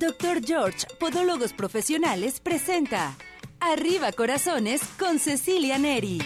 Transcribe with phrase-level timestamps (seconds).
[0.00, 3.14] Doctor George, Podólogos Profesionales, presenta
[3.60, 6.22] Arriba Corazones con Cecilia Neri.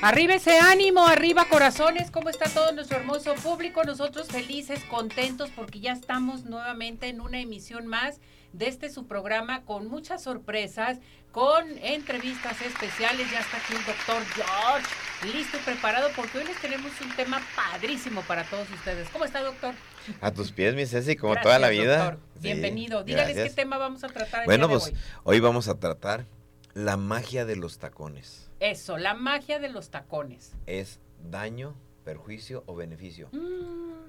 [0.00, 3.82] Arriba ese ánimo, arriba corazones, ¿cómo está todo nuestro hermoso público?
[3.82, 8.20] Nosotros felices, contentos porque ya estamos nuevamente en una emisión más
[8.52, 10.98] de este su programa con muchas sorpresas,
[11.32, 13.30] con entrevistas especiales.
[13.30, 17.40] Ya está aquí el doctor George, listo y preparado porque hoy les tenemos un tema
[17.54, 19.08] padrísimo para todos ustedes.
[19.10, 19.74] ¿Cómo está, doctor?
[20.20, 22.18] A tus pies, mi Ceci, como toda la vida.
[22.40, 23.04] Bienvenido.
[23.04, 24.46] Dígales qué tema vamos a tratar.
[24.46, 24.94] bueno, pues hoy.
[25.24, 26.26] hoy vamos a tratar
[26.74, 28.50] la magia de los tacones.
[28.60, 30.52] Eso, la magia de los tacones.
[30.66, 31.74] ¿Es daño,
[32.04, 33.28] perjuicio o beneficio?
[33.32, 33.99] Mm,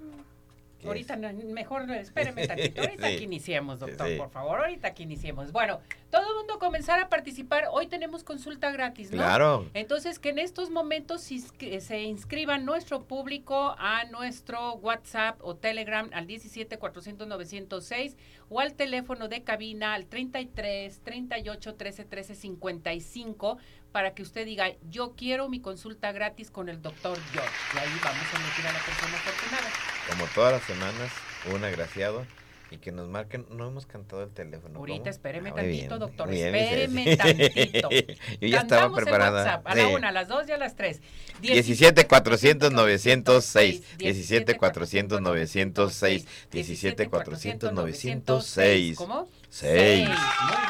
[0.85, 2.81] ahorita mejor espéreme tantito.
[2.81, 4.59] Ahorita que iniciemos, doctor, por favor.
[4.59, 5.51] Ahorita que iniciemos.
[5.51, 7.65] Bueno, todo el mundo comenzar a participar.
[7.71, 9.17] Hoy tenemos consulta gratis, ¿no?
[9.17, 9.69] Claro.
[9.73, 16.27] Entonces, que en estos momentos se inscriban nuestro público a nuestro WhatsApp o Telegram al
[16.27, 18.17] 17 400 906
[18.49, 23.57] o al teléfono de cabina al 33 38 13 13 55
[23.91, 27.51] para que usted diga, yo quiero mi consulta gratis con el doctor George.
[27.75, 29.69] Y ahí vamos a elegir a la persona afortunada.
[30.09, 31.11] Como todas las semanas,
[31.53, 32.25] un agraciado
[32.71, 34.79] y que nos marquen, no hemos cantado el teléfono.
[34.79, 37.89] Ahorita espéreme ah, tantito, doctor, espéreme tantito.
[38.39, 39.61] Yo ya estaba preparada.
[39.65, 41.01] a la una, a las dos y a las tres.
[41.41, 43.97] 17 400 906.
[43.97, 46.27] 17 400 906.
[46.49, 48.97] 17 400 906.
[48.97, 49.27] ¿Cómo?
[49.49, 50.07] 6.
[50.07, 50.15] Muy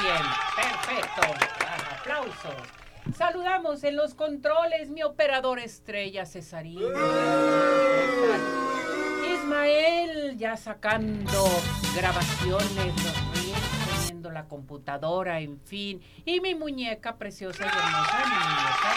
[0.02, 0.24] bien,
[0.56, 1.22] perfecto.
[2.00, 2.81] Aplausos.
[3.16, 6.88] Saludamos en los controles mi operador estrella Cesarino.
[9.34, 11.46] Ismael ya sacando
[11.96, 16.02] grabaciones, los ríos, poniendo la computadora, en fin.
[16.26, 18.94] Y mi muñeca preciosa y hermosa, mi muñeca,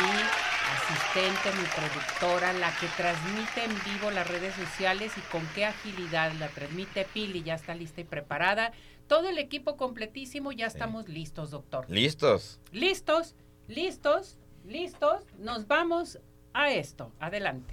[0.00, 5.64] mi asistente, mi productora, la que transmite en vivo las redes sociales y con qué
[5.64, 8.72] agilidad la transmite Pili, ya está lista y preparada.
[9.06, 11.86] Todo el equipo completísimo, ya estamos listos, doctor.
[11.88, 12.58] Listos.
[12.72, 13.34] Listos
[13.68, 14.36] ¿Listos?
[14.66, 15.24] ¿Listos?
[15.38, 16.18] Nos vamos
[16.52, 17.12] a esto.
[17.18, 17.72] Adelante.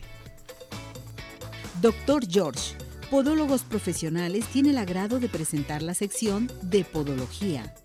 [1.81, 2.77] Doctor George,
[3.09, 7.75] Podólogos Profesionales, tiene el agrado de presentar la sección de Podología.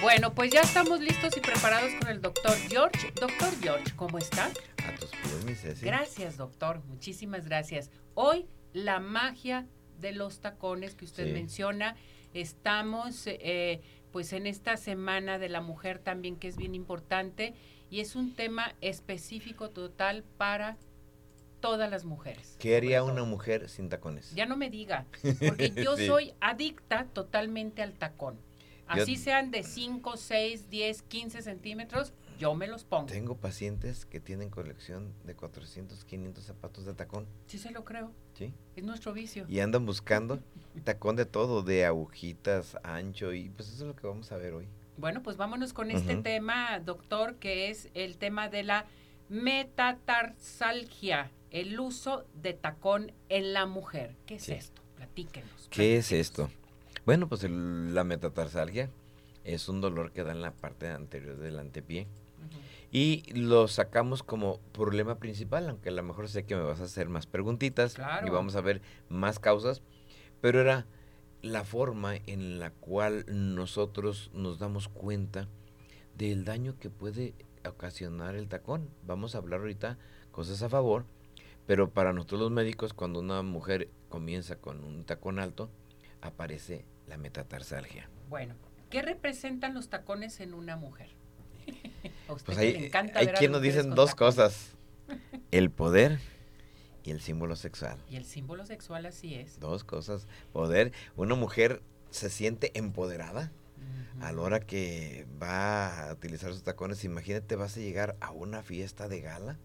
[0.00, 3.12] Bueno, pues ya estamos listos y preparados con el doctor George.
[3.20, 4.46] Doctor George, ¿cómo está?
[4.46, 5.84] A tus pies, mi Ceci.
[5.84, 6.82] Gracias, doctor.
[6.86, 7.90] Muchísimas gracias.
[8.14, 9.66] Hoy, la magia
[9.98, 11.96] de los tacones que usted menciona.
[12.32, 13.80] Estamos eh,
[14.12, 17.54] pues en esta semana de la mujer también que es bien importante
[17.90, 20.76] y es un tema específico total para
[21.60, 22.56] todas las mujeres.
[22.58, 24.34] ¿Qué haría una mujer sin tacones?
[24.34, 25.06] Ya no me diga,
[25.46, 28.38] porque yo soy adicta totalmente al tacón.
[28.86, 33.06] Así sean de 5, 6, 10, 15 centímetros, yo me los pongo.
[33.06, 37.26] Tengo pacientes que tienen colección de 400, 500 zapatos de tacón.
[37.46, 38.12] Sí, se lo creo.
[38.32, 38.54] Sí.
[38.76, 39.44] Es nuestro vicio.
[39.46, 40.40] Y andan buscando
[40.82, 44.54] tacón de todo, de agujitas, ancho, y pues eso es lo que vamos a ver
[44.54, 44.68] hoy.
[44.96, 48.86] Bueno, pues vámonos con este tema, doctor, que es el tema de la
[49.28, 54.16] metatarsalgia, el uso de tacón en la mujer.
[54.24, 54.80] ¿Qué es esto?
[54.96, 55.68] Platíquenos.
[55.68, 56.48] ¿Qué es esto?
[57.04, 58.88] Bueno, pues la metatarsalgia
[59.44, 62.06] es un dolor que da en la parte anterior del antepié.
[62.92, 66.84] Y lo sacamos como problema principal, aunque a lo mejor sé que me vas a
[66.84, 67.96] hacer más preguntitas
[68.26, 69.82] y vamos a ver más causas,
[70.40, 70.86] pero era
[71.42, 75.48] la forma en la cual nosotros nos damos cuenta
[76.16, 77.34] del daño que puede
[77.66, 78.90] ocasionar el tacón.
[79.06, 79.98] Vamos a hablar ahorita
[80.32, 81.06] cosas a favor,
[81.66, 85.70] pero para nosotros los médicos, cuando una mujer comienza con un tacón alto,
[86.20, 88.08] aparece la metatarsalgia.
[88.28, 88.54] Bueno,
[88.90, 91.10] ¿qué representan los tacones en una mujer?
[92.44, 94.72] pues hay, hay quien nos dicen dos cosas,
[95.50, 96.18] el poder
[97.04, 97.98] y el símbolo sexual.
[98.08, 99.58] Y el símbolo sexual así es.
[99.60, 103.52] Dos cosas, poder, una mujer se siente empoderada
[104.20, 108.62] a la hora que va a utilizar sus tacones, imagínate vas a llegar a una
[108.62, 109.58] fiesta de gala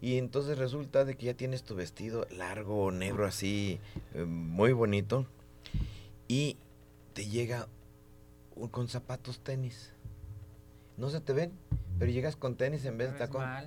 [0.00, 3.78] y entonces resulta de que ya tienes tu vestido largo, negro así,
[4.14, 5.26] eh, muy bonito
[6.26, 6.56] y
[7.14, 7.68] te llega
[8.72, 9.91] con zapatos tenis.
[10.96, 11.52] No se te ven,
[11.98, 13.42] pero llegas con tenis en vez de tacón.
[13.44, 13.64] Ah,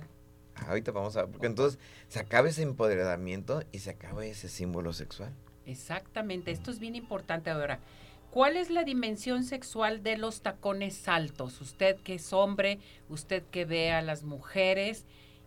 [0.68, 1.78] ahorita vamos a ver, porque entonces
[2.08, 5.32] se acaba ese empoderamiento y se acaba ese símbolo sexual.
[5.66, 7.80] Exactamente, esto es bien importante ahora.
[8.30, 11.60] ¿Cuál es la dimensión sexual de los tacones altos?
[11.60, 12.78] Usted que es hombre,
[13.08, 15.06] usted que ve a las mujeres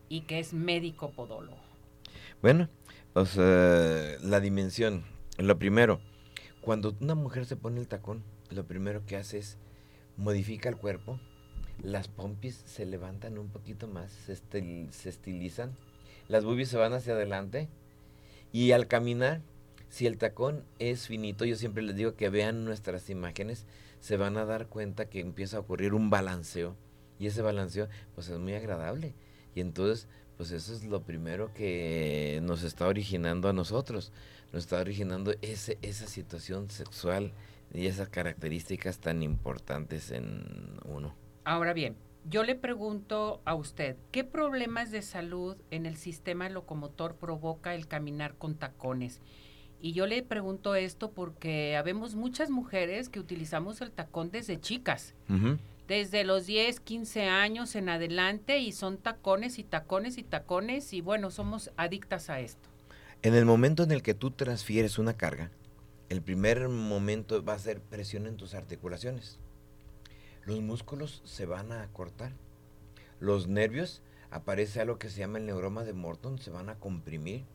[0.09, 1.57] y que es médico podólogo.
[2.41, 2.67] Bueno,
[3.13, 5.03] pues eh, la dimensión,
[5.37, 6.01] lo primero,
[6.61, 9.57] cuando una mujer se pone el tacón, lo primero que hace es
[10.17, 11.19] modifica el cuerpo
[11.83, 14.35] las pompis se levantan un poquito más, se,
[14.91, 15.75] se estilizan,
[16.27, 17.67] las boobies se van hacia adelante
[18.51, 19.41] y al caminar,
[19.89, 23.65] si el tacón es finito, yo siempre les digo que vean nuestras imágenes,
[23.99, 26.75] se van a dar cuenta que empieza a ocurrir un balanceo
[27.19, 29.13] y ese balanceo pues es muy agradable
[29.55, 34.13] y entonces pues eso es lo primero que nos está originando a nosotros,
[34.53, 37.33] nos está originando ese, esa situación sexual
[37.73, 41.13] y esas características tan importantes en uno.
[41.49, 47.15] Ahora bien, yo le pregunto a usted, ¿qué problemas de salud en el sistema locomotor
[47.15, 49.19] provoca el caminar con tacones?
[49.81, 55.15] Y yo le pregunto esto porque habemos muchas mujeres que utilizamos el tacón desde chicas
[55.87, 61.01] desde los 10, 15 años en adelante y son tacones y tacones y tacones y
[61.01, 62.69] bueno, somos adictas a esto.
[63.23, 65.49] En el momento en el que tú transfieres una carga,
[66.09, 69.39] el primer momento va a ser presión en tus articulaciones.
[70.49, 72.31] Los músculos se van a cortar.
[73.19, 74.01] Los nervios,
[74.31, 77.45] aparece algo que se llama el neuroma de Morton, se van a comprimir.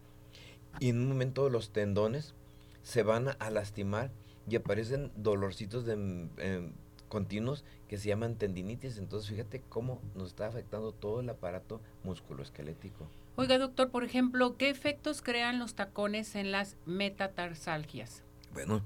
[0.78, 2.36] Y en un momento los tendones
[2.84, 4.12] se van a lastimar
[4.48, 5.94] y aparecen dolorcitos de,
[6.36, 6.72] em,
[7.08, 8.96] continuos que se llaman tendinitis.
[8.98, 13.10] Entonces, fíjate cómo nos está afectando todo el aparato musculoesquelético.
[13.34, 18.22] Oiga, doctor, por ejemplo, ¿qué efectos crean los tacones en las metatarsalgias?
[18.52, 18.82] Bueno,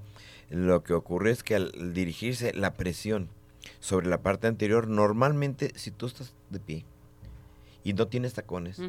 [0.49, 3.29] lo que ocurre es que al dirigirse la presión
[3.79, 6.85] sobre la parte anterior, normalmente si tú estás de pie
[7.83, 8.81] y no tienes tacones,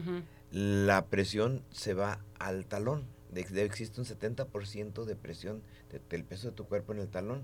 [0.50, 3.04] la presión se va al talón.
[3.34, 5.62] existe un 70% de presión
[6.08, 7.42] del peso de tu cuerpo en el talón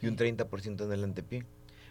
[0.00, 1.44] y un 30% en el antepié.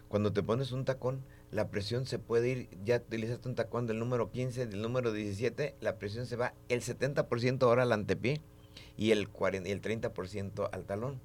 [0.07, 3.99] Cuando te pones un tacón, la presión se puede ir, ya utilizaste un tacón del
[3.99, 8.41] número 15, del número 17, la presión se va el 70% ahora al antepié
[8.97, 11.21] y el, 40, el 30% al talón.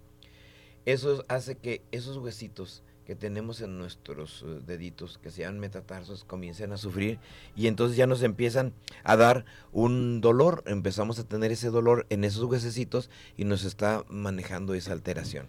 [0.85, 6.25] Eso hace que esos huesitos que tenemos en nuestros eh, deditos, que se llaman metatarsos,
[6.25, 7.19] comiencen a sufrir
[7.55, 8.73] y entonces ya nos empiezan
[9.03, 14.05] a dar un dolor, empezamos a tener ese dolor en esos huesecitos y nos está
[14.09, 15.47] manejando esa alteración.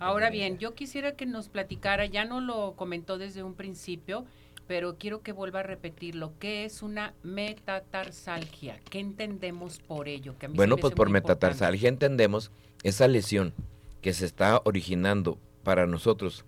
[0.00, 4.26] Ahora bien, yo quisiera que nos platicara, ya no lo comentó desde un principio,
[4.66, 8.80] pero quiero que vuelva a repetir lo que es una metatarsalgia.
[8.90, 10.34] ¿Qué entendemos por ello?
[10.50, 12.50] bueno, pues por metatarsalgia entendemos
[12.82, 13.54] esa lesión
[14.02, 16.44] que se está originando para nosotros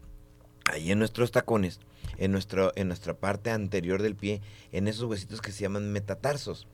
[0.68, 1.80] ahí en nuestros tacones,
[2.16, 4.40] en, nuestro, en nuestra parte anterior del pie,
[4.72, 6.66] en esos huesitos que se llaman metatarsos.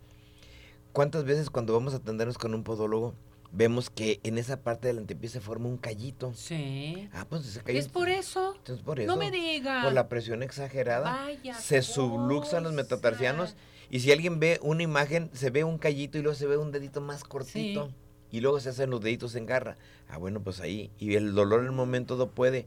[0.93, 3.15] ¿Cuántas veces cuando vamos a atendernos con un podólogo
[3.55, 6.33] vemos que en esa parte del antepié se forma un callito.
[6.35, 7.09] Sí.
[7.13, 7.87] Ah, pues ese callito.
[7.87, 8.55] ¿Es por eso?
[8.67, 9.11] Es por eso.
[9.11, 9.83] No me diga.
[9.85, 11.27] Por la presión exagerada.
[11.61, 13.57] se subluxan los metatarsianos.
[13.91, 16.73] Y si alguien ve una imagen, se ve un callito y luego se ve un
[16.73, 17.91] dedito más cortito.
[18.31, 19.77] Y luego se hacen los deditos en garra.
[20.09, 20.91] Ah, bueno, pues ahí.
[20.99, 22.67] Y el dolor en el momento no puede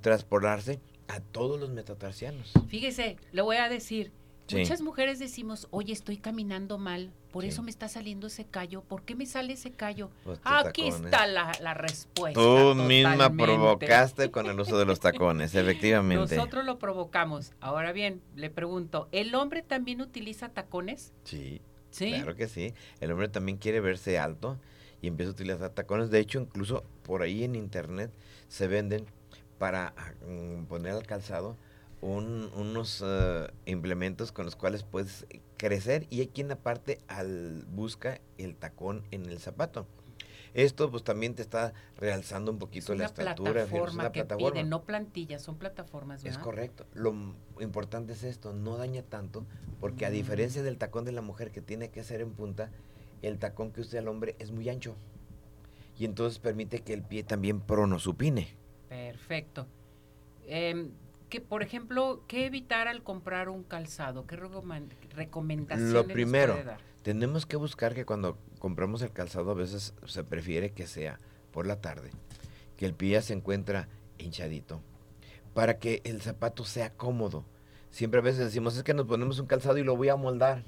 [0.00, 2.52] transportarse a todos los metatarsianos.
[2.68, 4.12] Fíjese, le voy a decir,
[4.58, 8.82] Muchas mujeres decimos, oye, estoy caminando mal, por eso me está saliendo ese callo.
[8.82, 10.10] ¿Por qué me sale ese callo?
[10.24, 12.40] Pues Aquí está la, respuesta.
[12.40, 16.36] Tú misma provocaste con el uso de los tacones, efectivamente.
[16.36, 17.52] Nosotros lo provocamos.
[17.60, 21.12] Ahora bien, le pregunto, ¿el hombre también utiliza tacones?
[21.24, 21.60] Sí,
[21.90, 22.12] sí.
[22.12, 22.74] Claro que sí.
[23.00, 24.58] El hombre también quiere verse alto
[25.00, 26.10] y empieza a utilizar tacones.
[26.10, 28.10] De hecho, incluso por ahí en internet
[28.48, 29.06] se venden
[29.60, 29.92] para
[30.26, 31.54] mm, poner al calzado
[32.00, 35.26] unos eh, implementos con los cuales puedes
[35.58, 39.86] crecer y hay quien aparte al busca el tacón en el zapato.
[40.54, 43.64] Esto pues también te está realzando un poquito la estatura.
[43.64, 44.62] es una que plataforma.
[44.62, 46.24] no plantillas, son plataformas.
[46.24, 46.86] Es correcto.
[46.94, 47.14] Lo
[47.60, 49.44] importante es esto, no daña tanto,
[49.78, 50.12] porque a mm.
[50.12, 52.70] diferencia del tacón de la mujer que tiene que ser en punta,
[53.20, 54.96] el tacón que usa el hombre es muy ancho.
[55.98, 58.59] Y entonces permite que el pie también pronosupine.
[58.90, 59.68] Perfecto.
[60.46, 60.90] Eh,
[61.30, 64.26] que, por ejemplo, ¿qué evitar al comprar un calzado?
[64.26, 66.58] ¿Qué recomendaciones Lo primero,
[67.02, 71.20] tenemos que buscar que cuando compramos el calzado a veces se prefiere que sea
[71.52, 72.10] por la tarde,
[72.76, 74.82] que el pie se encuentra hinchadito,
[75.54, 77.44] para que el zapato sea cómodo.
[77.90, 80.64] Siempre a veces decimos, es que nos ponemos un calzado y lo voy a moldar.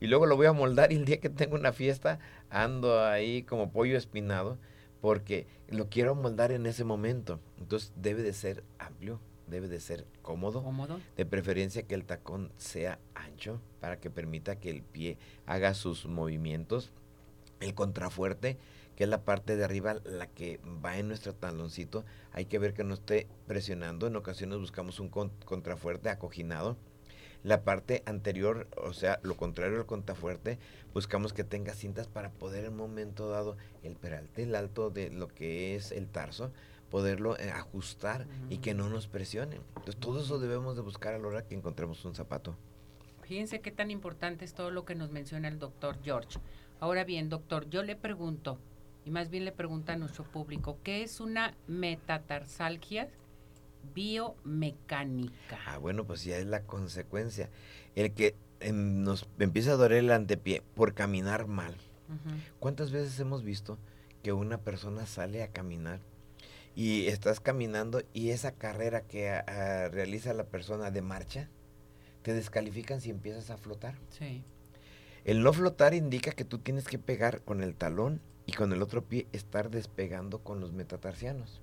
[0.00, 2.18] Y luego lo voy a moldar y el día que tengo una fiesta
[2.48, 4.58] ando ahí como pollo espinado
[5.02, 7.40] porque lo quiero moldar en ese momento.
[7.58, 10.64] Entonces debe de ser amplio, debe de ser cómodo,
[11.16, 16.06] de preferencia que el tacón sea ancho para que permita que el pie haga sus
[16.06, 16.92] movimientos.
[17.58, 18.58] El contrafuerte,
[18.94, 22.72] que es la parte de arriba, la que va en nuestro taloncito, hay que ver
[22.72, 24.06] que no esté presionando.
[24.06, 26.76] En ocasiones buscamos un contrafuerte acojinado.
[27.42, 30.58] La parte anterior, o sea, lo contrario al contrafuerte,
[30.94, 35.10] buscamos que tenga cintas para poder en un momento dado el peralte, el alto de
[35.10, 36.52] lo que es el tarso,
[36.90, 39.56] poderlo eh, ajustar y que no nos presione.
[39.76, 42.54] Entonces todo eso debemos de buscar a la hora que encontremos un zapato.
[43.22, 46.38] Fíjense qué tan importante es todo lo que nos menciona el doctor George.
[46.80, 48.58] Ahora bien, doctor, yo le pregunto,
[49.04, 53.08] y más bien le pregunta a nuestro público, ¿qué es una metatarsalgia
[53.94, 55.58] biomecánica?
[55.66, 57.50] Ah, bueno, pues ya es la consecuencia.
[57.94, 61.76] El que em, nos empieza a doler el antepié por caminar mal.
[62.60, 63.78] ¿Cuántas veces hemos visto
[64.22, 66.00] que una persona sale a caminar
[66.74, 69.40] y estás caminando y esa carrera que
[69.90, 71.48] realiza la persona de marcha,
[72.20, 73.94] te descalifican si empiezas a flotar?
[74.10, 74.44] Sí.
[75.24, 78.82] El no flotar indica que tú tienes que pegar con el talón y con el
[78.82, 81.61] otro pie estar despegando con los metatarsianos.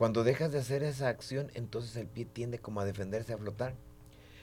[0.00, 3.74] Cuando dejas de hacer esa acción, entonces el pie tiende como a defenderse a flotar.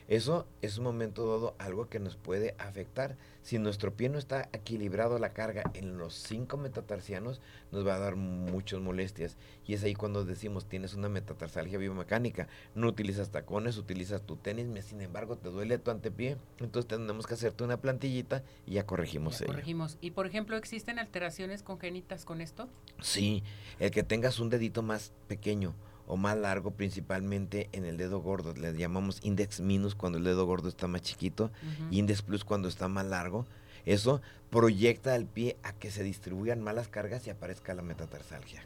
[0.07, 3.17] Eso es un momento dado algo que nos puede afectar.
[3.41, 7.99] Si nuestro pie no está equilibrado la carga en los cinco metatarsianos, nos va a
[7.99, 9.37] dar muchas molestias.
[9.65, 14.85] Y es ahí cuando decimos, tienes una metatarsalgia biomecánica, no utilizas tacones, utilizas tu tenis,
[14.85, 16.37] sin embargo te duele tu antepié.
[16.59, 19.97] Entonces tenemos que hacerte una plantillita y ya corregimos ya Corregimos.
[19.99, 22.69] Y por ejemplo, ¿existen alteraciones congénitas con esto?
[23.01, 23.43] Sí,
[23.79, 25.75] el que tengas un dedito más pequeño
[26.07, 28.53] o más largo, principalmente en el dedo gordo.
[28.53, 31.51] Le llamamos index minus cuando el dedo gordo está más chiquito,
[31.91, 33.45] index plus cuando está más largo.
[33.85, 38.65] Eso proyecta al pie a que se distribuyan malas cargas y aparezca la metatarsalgia.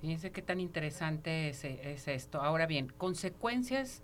[0.00, 2.40] Fíjense qué tan interesante es, es esto.
[2.40, 4.02] Ahora bien, consecuencias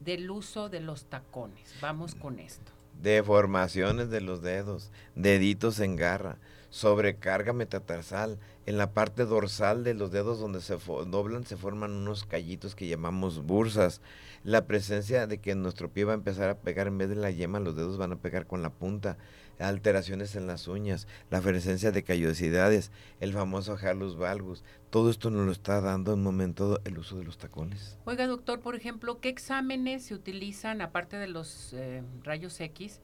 [0.00, 1.74] del uso de los tacones.
[1.80, 2.72] Vamos con esto.
[3.00, 6.38] Deformaciones de los dedos, deditos en garra,
[6.72, 8.38] sobrecarga metatarsal.
[8.64, 12.88] En la parte dorsal de los dedos donde se doblan se forman unos callitos que
[12.88, 14.00] llamamos bursas.
[14.42, 17.30] La presencia de que nuestro pie va a empezar a pegar en vez de la
[17.30, 19.18] yema, los dedos van a pegar con la punta.
[19.58, 24.64] Alteraciones en las uñas, la presencia de callosidades, el famoso halus valgus.
[24.90, 27.98] Todo esto nos lo está dando en momento el uso de los tacones.
[28.06, 33.00] Oiga, doctor, por ejemplo, ¿qué exámenes se utilizan aparte de los eh, rayos X?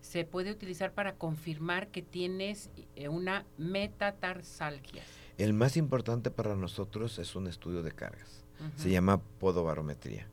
[0.00, 5.02] Se puede utilizar para confirmar que tienes eh, una metatarsalgia?
[5.38, 8.44] El más importante para nosotros es un estudio de cargas.
[8.76, 10.26] Se llama podobarometría,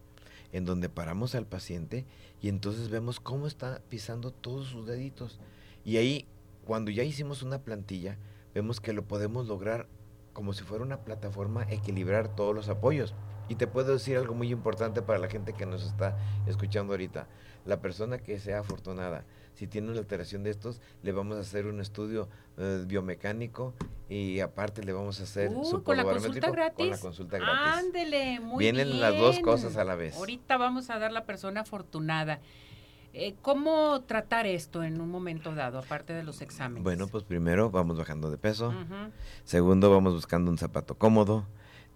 [0.51, 2.05] en donde paramos al paciente
[2.41, 5.39] y entonces vemos cómo está pisando todos sus deditos.
[5.85, 6.27] Y ahí,
[6.65, 8.17] cuando ya hicimos una plantilla,
[8.53, 9.87] vemos que lo podemos lograr
[10.33, 13.15] como si fuera una plataforma, equilibrar todos los apoyos.
[13.49, 17.27] Y te puedo decir algo muy importante para la gente que nos está escuchando ahorita.
[17.65, 19.25] La persona que sea afortunada,
[19.57, 23.73] si tiene una alteración de estos, le vamos a hacer un estudio eh, biomecánico
[24.07, 26.77] y aparte le vamos a hacer uh, su con la consulta gratis.
[26.77, 27.85] Con la consulta gratis.
[27.85, 30.15] Ándele, muy Vienen las dos cosas a la vez.
[30.15, 32.39] Ahorita vamos a dar la persona afortunada.
[33.13, 36.83] Eh, ¿Cómo tratar esto en un momento dado, aparte de los exámenes?
[36.83, 38.71] Bueno, pues primero vamos bajando de peso.
[39.43, 41.47] Segundo, vamos buscando un zapato cómodo.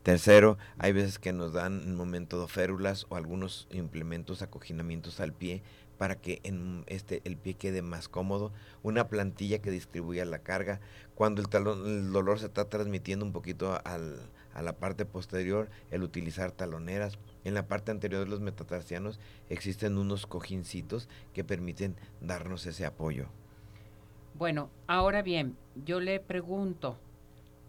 [0.02, 5.20] Tercero, hay veces que nos dan en un momento de férulas o algunos implementos, acoginamientos
[5.20, 5.62] al pie
[6.02, 10.80] para que en este el pie quede más cómodo, una plantilla que distribuya la carga.
[11.14, 14.18] Cuando el, talón, el dolor se está transmitiendo un poquito al,
[14.56, 17.20] a la parte posterior, el utilizar taloneras.
[17.44, 23.28] En la parte anterior de los metatarsianos existen unos cojincitos que permiten darnos ese apoyo.
[24.34, 25.56] Bueno, ahora bien,
[25.86, 26.98] yo le pregunto,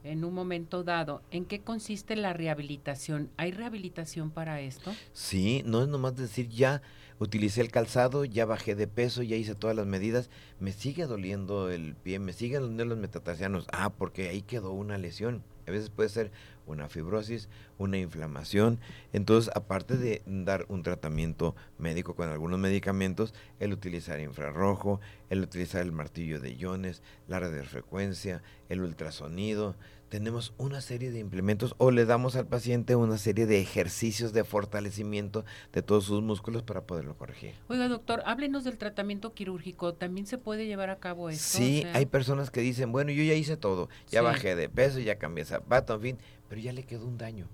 [0.05, 3.31] en un momento dado, ¿en qué consiste la rehabilitación?
[3.37, 4.93] ¿Hay rehabilitación para esto?
[5.13, 6.83] Sí, no es nomás decir ya
[7.19, 11.71] utilicé el calzado, ya bajé de peso, ya hice todas las medidas, me sigue doliendo
[11.71, 13.67] el pie, me siguen doliendo los metatarsianos.
[13.73, 15.43] Ah, porque ahí quedó una lesión.
[15.67, 16.33] A veces puede ser
[16.66, 18.78] una fibrosis, una inflamación.
[19.12, 25.00] Entonces, aparte de dar un tratamiento médico con algunos medicamentos, el utilizar infrarrojo,
[25.31, 29.76] el utilizar el martillo de iones, la radiofrecuencia, el ultrasonido,
[30.12, 34.45] tenemos una serie de implementos o le damos al paciente una serie de ejercicios de
[34.45, 37.54] fortalecimiento de todos sus músculos para poderlo corregir.
[37.69, 39.95] Oiga, doctor, háblenos del tratamiento quirúrgico.
[39.95, 41.57] ¿También se puede llevar a cabo esto?
[41.57, 45.16] Sí, hay personas que dicen, bueno, yo ya hice todo, ya bajé de peso, ya
[45.16, 46.19] cambié zapato, en fin,
[46.50, 47.49] pero ya le quedó un daño.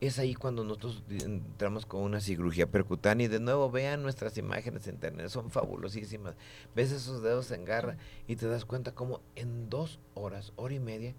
[0.00, 4.88] Es ahí cuando nosotros entramos con una cirugía percutánea y de nuevo vean nuestras imágenes
[4.88, 6.34] en internet, son fabulosísimas.
[6.74, 10.80] Ves esos dedos en garra y te das cuenta como en dos horas, hora y
[10.80, 11.14] media,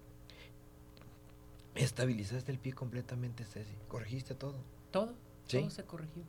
[1.74, 3.74] Estabilizaste el pie completamente, Ceci.
[3.88, 4.56] Corregiste todo.
[4.90, 5.14] Todo.
[5.50, 6.22] Todo se corrigió.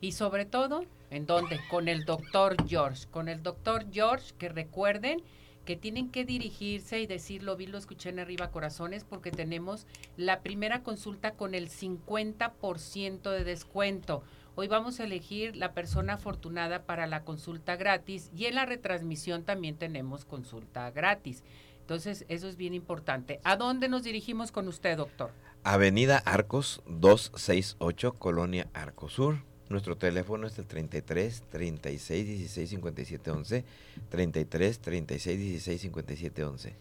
[0.00, 1.60] Y sobre todo, ¿en dónde?
[1.70, 3.06] Con el doctor George.
[3.10, 5.22] Con el doctor George, que recuerden
[5.64, 10.40] que tienen que dirigirse y decirlo, vi, lo escuché en arriba corazones, porque tenemos la
[10.40, 14.22] primera consulta con el 50% de descuento.
[14.56, 19.44] Hoy vamos a elegir la persona afortunada para la consulta gratis y en la retransmisión
[19.44, 21.44] también tenemos consulta gratis.
[21.90, 23.40] Entonces, eso es bien importante.
[23.42, 25.32] ¿A dónde nos dirigimos con usted, doctor?
[25.64, 29.42] Avenida Arcos 268, Colonia Arcosur.
[29.68, 33.64] Nuestro teléfono es el 33 36 16 57 11.
[34.08, 36.76] 33 36 16 57 11.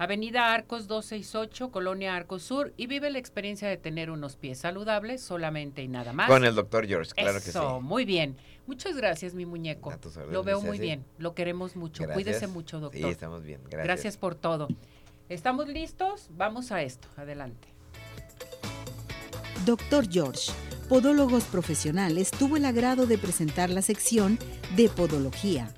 [0.00, 5.20] Avenida Arcos 268, Colonia Arcos Sur, y vive la experiencia de tener unos pies saludables
[5.20, 6.26] solamente y nada más.
[6.26, 7.84] Con el doctor George, claro Eso, que sí.
[7.84, 8.38] muy bien.
[8.66, 9.90] Muchas gracias, mi muñeco.
[9.90, 12.04] A tus órdenes, Lo veo muy bien, lo queremos mucho.
[12.04, 12.14] Gracias.
[12.14, 12.98] Cuídese mucho, doctor.
[12.98, 13.60] Sí, estamos bien.
[13.64, 13.84] Gracias.
[13.84, 14.68] Gracias por todo.
[15.28, 16.28] ¿Estamos listos?
[16.30, 17.06] Vamos a esto.
[17.18, 17.68] Adelante.
[19.66, 20.50] Doctor George,
[20.88, 24.38] Podólogos Profesionales, tuvo el agrado de presentar la sección
[24.76, 25.74] de Podología.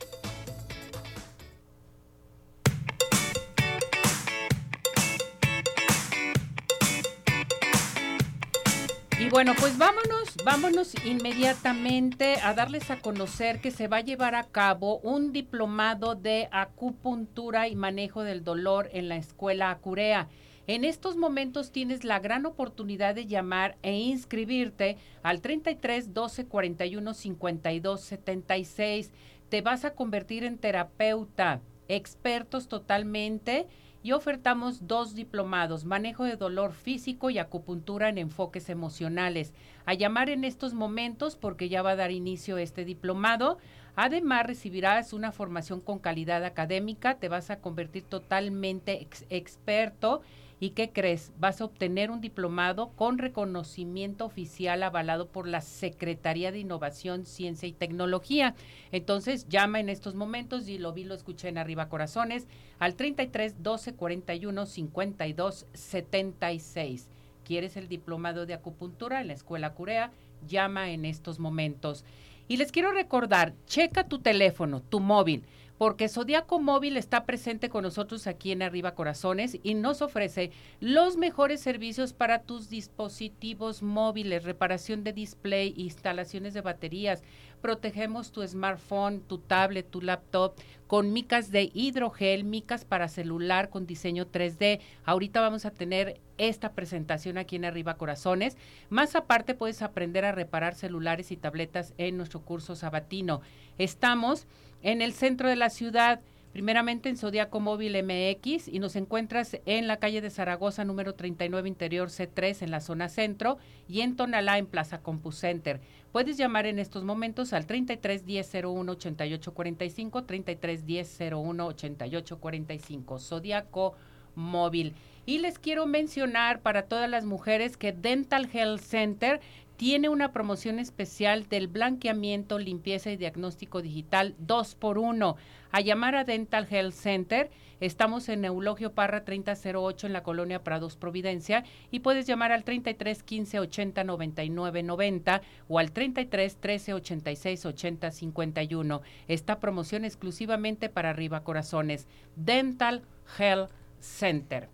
[9.32, 14.44] Bueno, pues vámonos, vámonos inmediatamente a darles a conocer que se va a llevar a
[14.44, 20.28] cabo un diplomado de acupuntura y manejo del dolor en la escuela Acurea.
[20.66, 27.14] En estos momentos tienes la gran oportunidad de llamar e inscribirte al 33 12 41
[27.14, 29.12] 52 76.
[29.48, 31.62] Te vas a convertir en terapeuta,
[31.96, 33.66] expertos totalmente
[34.02, 39.52] y ofertamos dos diplomados, manejo de dolor físico y acupuntura en enfoques emocionales.
[39.84, 43.58] A llamar en estos momentos porque ya va a dar inicio este diplomado.
[43.94, 50.22] Además, recibirás una formación con calidad académica, te vas a convertir totalmente ex- experto.
[50.62, 51.32] ¿Y qué crees?
[51.40, 57.66] Vas a obtener un diplomado con reconocimiento oficial avalado por la Secretaría de Innovación, Ciencia
[57.66, 58.54] y Tecnología.
[58.92, 62.46] Entonces, llama en estos momentos y lo vi, lo escuché en Arriba Corazones
[62.78, 67.08] al 33 12 41 52 76.
[67.44, 70.12] ¿Quieres el diplomado de acupuntura en la Escuela Curea?
[70.46, 72.04] Llama en estos momentos.
[72.46, 75.42] Y les quiero recordar, checa tu teléfono, tu móvil,
[75.82, 81.16] porque Zodiaco Móvil está presente con nosotros aquí en Arriba Corazones y nos ofrece los
[81.16, 87.24] mejores servicios para tus dispositivos móviles, reparación de display, instalaciones de baterías.
[87.60, 90.54] Protegemos tu smartphone, tu tablet, tu laptop
[90.86, 94.78] con micas de hidrogel, micas para celular con diseño 3D.
[95.04, 98.56] Ahorita vamos a tener esta presentación aquí en Arriba Corazones.
[98.88, 103.40] Más aparte puedes aprender a reparar celulares y tabletas en nuestro curso sabatino.
[103.78, 104.46] Estamos
[104.82, 106.20] en el centro de la ciudad,
[106.52, 111.68] primeramente en Zodiaco Móvil MX y nos encuentras en la calle de Zaragoza número 39
[111.68, 115.80] interior C3 en la zona centro y en Tonalá en Plaza CompuCenter.
[116.12, 122.38] Puedes llamar en estos momentos al 33 10 01 88 45, 33 10 01 88
[122.38, 123.94] 45, Zodiaco
[124.34, 124.94] Móvil.
[125.24, 129.40] Y les quiero mencionar para todas las mujeres que Dental Health Center
[129.76, 135.36] tiene una promoción especial del blanqueamiento, limpieza y diagnóstico digital 2 por 1
[135.70, 137.50] A llamar a Dental Health Center.
[137.80, 143.22] Estamos en Eulogio Parra 3008 en la colonia Prados Providencia y puedes llamar al 33
[143.22, 149.02] 15 80 99 90 o al 33 13 86 80 51.
[149.26, 152.06] Esta promoción exclusivamente para arriba corazones.
[152.36, 153.02] Dental
[153.38, 154.68] Health Center.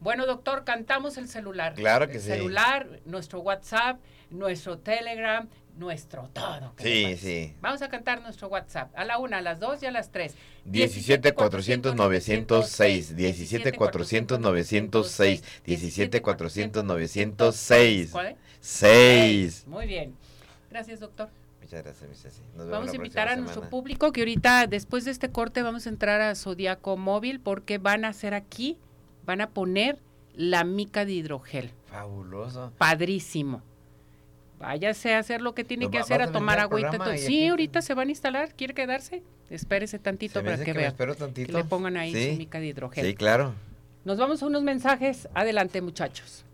[0.00, 1.74] Bueno, doctor, cantamos el celular.
[1.74, 2.28] Claro que el sí.
[2.28, 3.98] celular, nuestro WhatsApp,
[4.30, 6.74] nuestro Telegram, nuestro todo.
[6.76, 7.54] ¿qué le Sí, sí.
[7.60, 10.34] Vamos a cantar nuestro WhatsApp a la una, a las dos y a las tres.
[10.64, 18.10] 17 400 906, 17 400 906, 17 400 906.
[18.10, 18.36] ¿Cuál es?
[18.60, 19.64] 6.
[19.66, 20.14] Muy bien.
[20.70, 21.28] Gracias, doctor.
[21.62, 22.40] Muchas gracias, mi Ceci.
[22.56, 25.86] Nos vemos Vamos a invitar a nuestro público que ahorita, después de este corte, vamos
[25.86, 28.78] a entrar a Zodiaco Móvil porque van a hacer aquí,
[29.28, 29.98] van a poner
[30.34, 31.70] la mica de hidrogel.
[31.90, 32.72] Fabuloso.
[32.78, 33.60] Padrísimo.
[34.58, 36.92] Váyase a hacer lo que tiene ¿Lo que hacer, a tomar agüita.
[37.18, 38.54] Sí, aquí- ahorita se van a instalar.
[38.54, 39.22] ¿Quiere quedarse?
[39.50, 40.88] Espérese tantito para que que vea.
[40.88, 41.56] espero Que tantito.
[41.58, 42.30] le pongan ahí Sí.
[42.32, 43.04] su mica de hidrogel.
[43.04, 43.52] Sí, claro.
[44.06, 45.28] Nos vamos a unos mensajes.
[45.34, 46.44] Adelante, muchachos.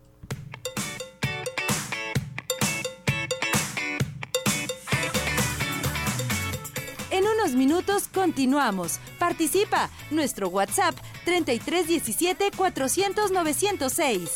[7.11, 8.99] En unos minutos continuamos.
[9.19, 9.89] Participa.
[10.11, 14.31] Nuestro WhatsApp 3317 400 906.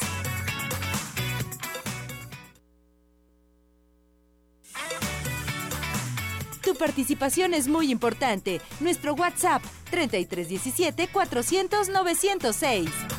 [6.63, 8.61] Tu participación es muy importante.
[8.79, 13.18] Nuestro WhatsApp 3317 400 906.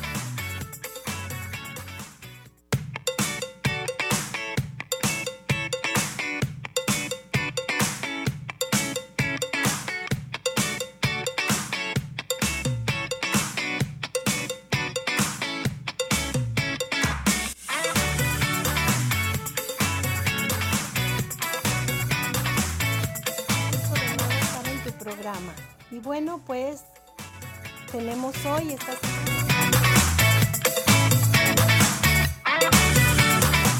[28.41, 28.93] Tenemos hoy esta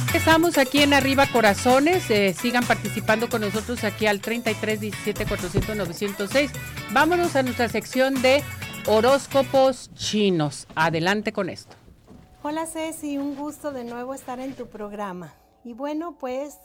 [0.08, 2.10] regresamos aquí en Arriba Corazones.
[2.12, 6.52] Eh, sigan participando con nosotros aquí al 33 17 400 906.
[6.94, 8.44] Vámonos a nuestra sección de
[8.88, 10.68] horóscopos chinos.
[10.76, 11.76] Adelante con esto.
[12.44, 15.34] Hola Ceci, un gusto de nuevo estar en tu programa.
[15.64, 16.60] Y bueno, pues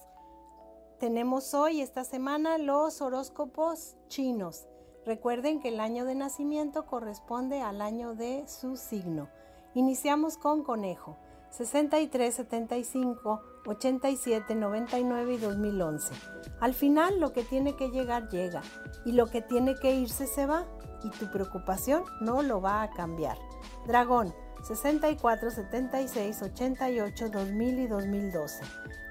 [1.01, 4.67] tenemos hoy, esta semana, los horóscopos chinos.
[5.07, 9.29] Recuerden que el año de nacimiento corresponde al año de su signo.
[9.75, 11.17] Iniciamos con conejo.
[11.51, 16.13] 63, 75, 87, 99 y 2011.
[16.59, 18.63] Al final lo que tiene que llegar llega
[19.05, 20.65] y lo que tiene que irse se va
[21.05, 23.39] y tu preocupación no lo va a cambiar.
[23.87, 28.65] Dragón 64, 76, 88, 2000 y 2012.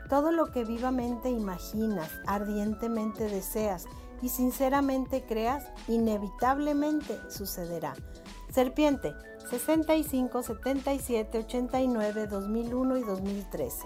[0.10, 3.88] Todo lo que vivamente imaginas, ardientemente deseas
[4.22, 7.94] y sinceramente creas, inevitablemente sucederá.
[8.52, 9.14] Serpiente
[9.50, 13.86] 65, 77, 89, 2001 y 2013.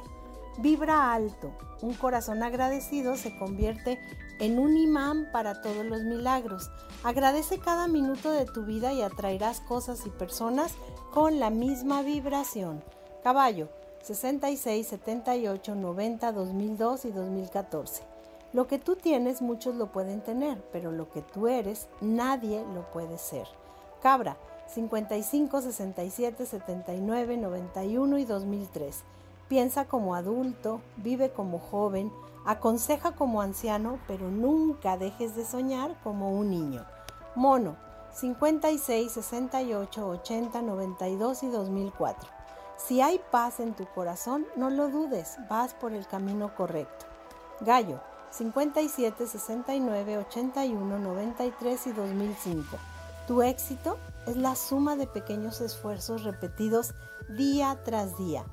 [0.60, 1.52] Vibra alto.
[1.82, 4.00] Un corazón agradecido se convierte
[4.40, 6.70] en un imán para todos los milagros.
[7.04, 10.74] Agradece cada minuto de tu vida y atraerás cosas y personas
[11.12, 12.84] con la misma vibración.
[13.24, 13.70] Caballo
[14.04, 18.09] 66, 78, 90, 2002 y 2014.
[18.52, 22.90] Lo que tú tienes muchos lo pueden tener, pero lo que tú eres nadie lo
[22.92, 23.48] puede ser.
[24.02, 24.38] Cabra
[24.74, 29.04] 55, 67, 79, 91 y 2003.
[29.48, 32.12] Piensa como adulto, vive como joven,
[32.46, 36.86] aconseja como anciano, pero nunca dejes de soñar como un niño.
[37.36, 37.76] Mono,
[38.14, 42.30] 56, 68, 80, 92 y 2004.
[42.78, 47.06] Si hay paz en tu corazón, no lo dudes, vas por el camino correcto.
[47.62, 48.00] Gallo,
[48.32, 52.78] 57, 69, 81, 93 y 2005.
[53.28, 56.94] Tu éxito es la suma de pequeños esfuerzos repetidos
[57.38, 58.46] día tras día.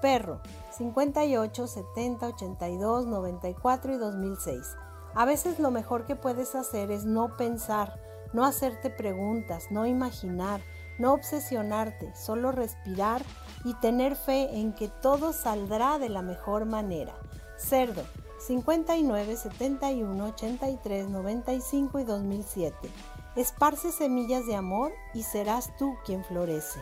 [0.00, 0.40] Perro,
[0.76, 4.76] 58, 70, 82, 94 y 2006.
[5.14, 8.00] A veces lo mejor que puedes hacer es no pensar,
[8.32, 10.60] no hacerte preguntas, no imaginar,
[10.98, 13.22] no obsesionarte, solo respirar
[13.64, 17.14] y tener fe en que todo saldrá de la mejor manera.
[17.56, 18.02] Cerdo,
[18.46, 22.76] 59, 71, 83, 95 y 2007.
[23.36, 26.78] Esparce semillas de amor y serás tú quien florece.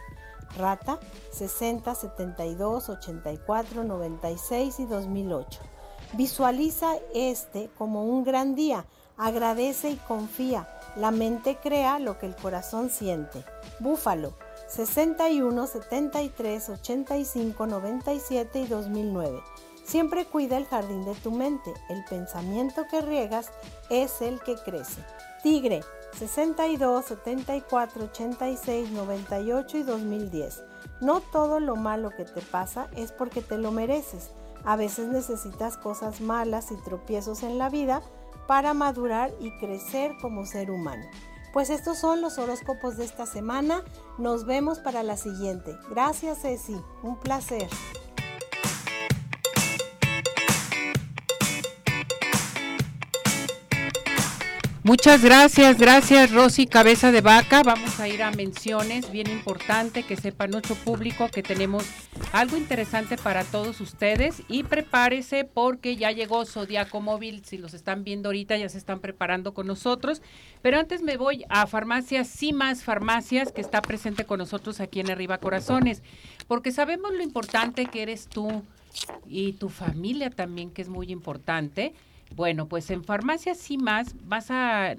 [0.59, 0.99] Rata
[1.31, 5.61] 60, 72, 84, 96 y 2008.
[6.15, 8.85] Visualiza este como un gran día.
[9.17, 10.69] Agradece y confía.
[10.97, 13.45] La mente crea lo que el corazón siente.
[13.79, 14.35] Búfalo
[14.69, 19.43] 61, 73, 85, 97 y 2009.
[19.85, 21.73] Siempre cuida el jardín de tu mente.
[21.89, 23.51] El pensamiento que riegas
[23.91, 25.05] es el que crece.
[25.43, 25.83] Tigre
[26.19, 30.63] 62, 74, 86, 98 y 2010.
[31.01, 34.31] No todo lo malo que te pasa es porque te lo mereces.
[34.65, 38.03] A veces necesitas cosas malas y tropiezos en la vida
[38.47, 41.05] para madurar y crecer como ser humano.
[41.53, 43.83] Pues estos son los horóscopos de esta semana.
[44.19, 45.77] Nos vemos para la siguiente.
[45.91, 47.69] Gracias Ceci, un placer.
[54.85, 57.63] Muchas gracias, gracias Rosy Cabeza de Vaca.
[57.63, 61.85] Vamos a ir a menciones, bien importante que sepa nuestro público que tenemos
[62.33, 64.43] algo interesante para todos ustedes.
[64.49, 68.99] Y prepárese porque ya llegó Zodiaco Móvil, si los están viendo ahorita ya se están
[68.99, 70.21] preparando con nosotros,
[70.63, 75.13] pero antes me voy a Farmacias más Farmacias que está presente con nosotros aquí en
[75.13, 76.03] Arriba Corazones,
[76.49, 78.65] porque sabemos lo importante que eres tú
[79.29, 81.95] y tu familia también que es muy importante
[82.35, 84.95] bueno, pues en Farmacias y más vas a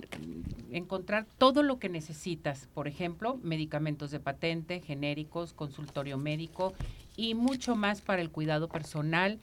[0.72, 2.67] encontrar todo lo que necesitas.
[2.74, 6.74] Por ejemplo, medicamentos de patente, genéricos, consultorio médico
[7.15, 9.39] y mucho más para el cuidado personal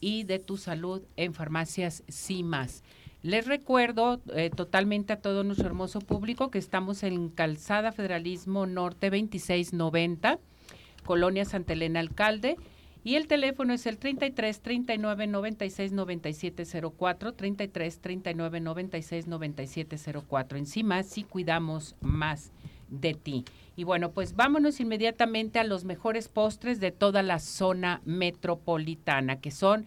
[0.00, 2.04] y de tu salud en Farmacias
[2.44, 2.82] más.
[3.22, 9.10] Les recuerdo eh, totalmente a todo nuestro hermoso público que estamos en Calzada Federalismo Norte
[9.10, 10.38] 2690,
[11.04, 12.56] Colonia Santa Elena Alcalde
[13.08, 19.96] y el teléfono es el 33 39 96 97 04, 33 39 96 97
[20.28, 20.58] 04.
[20.58, 22.52] Encima sí cuidamos más
[22.90, 23.46] de ti.
[23.76, 29.52] Y bueno, pues vámonos inmediatamente a los mejores postres de toda la zona metropolitana, que
[29.52, 29.86] son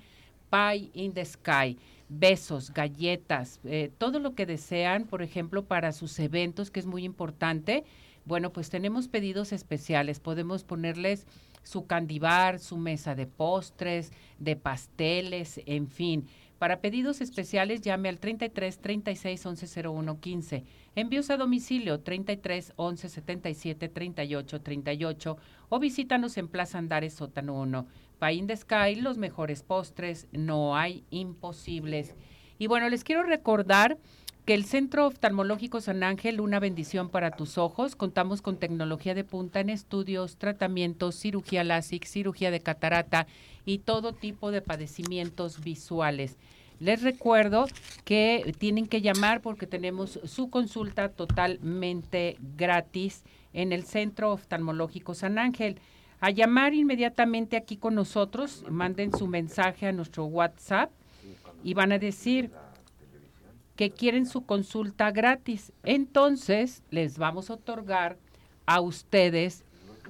[0.49, 1.77] Pie in the Sky,
[2.09, 7.03] besos, galletas, eh, todo lo que desean, por ejemplo, para sus eventos, que es muy
[7.03, 7.83] importante.
[8.25, 10.19] Bueno, pues tenemos pedidos especiales.
[10.19, 11.27] Podemos ponerles
[11.63, 16.27] su candibar, su mesa de postres, de pasteles, en fin.
[16.61, 20.63] Para pedidos especiales llame al 33 36 11 01 15.
[20.93, 25.37] Envíos a domicilio 33 11 77 38 38
[25.69, 27.87] o visítanos en Plaza Andares Sótano 1.
[28.19, 32.15] Pie in the Sky, los mejores postres, no hay imposibles.
[32.59, 33.97] Y bueno, les quiero recordar
[34.51, 39.23] que el Centro Oftalmológico San Ángel, una bendición para tus ojos, contamos con tecnología de
[39.23, 43.27] punta en estudios, tratamientos, cirugía LASIK, cirugía de catarata
[43.63, 46.35] y todo tipo de padecimientos visuales.
[46.81, 47.65] Les recuerdo
[48.03, 55.37] que tienen que llamar porque tenemos su consulta totalmente gratis en el Centro Oftalmológico San
[55.37, 55.79] Ángel.
[56.19, 60.91] A llamar inmediatamente aquí con nosotros, manden su mensaje a nuestro WhatsApp
[61.63, 62.51] y van a decir
[63.81, 65.73] que quieren su consulta gratis.
[65.81, 68.19] Entonces, les vamos a otorgar
[68.67, 69.63] a ustedes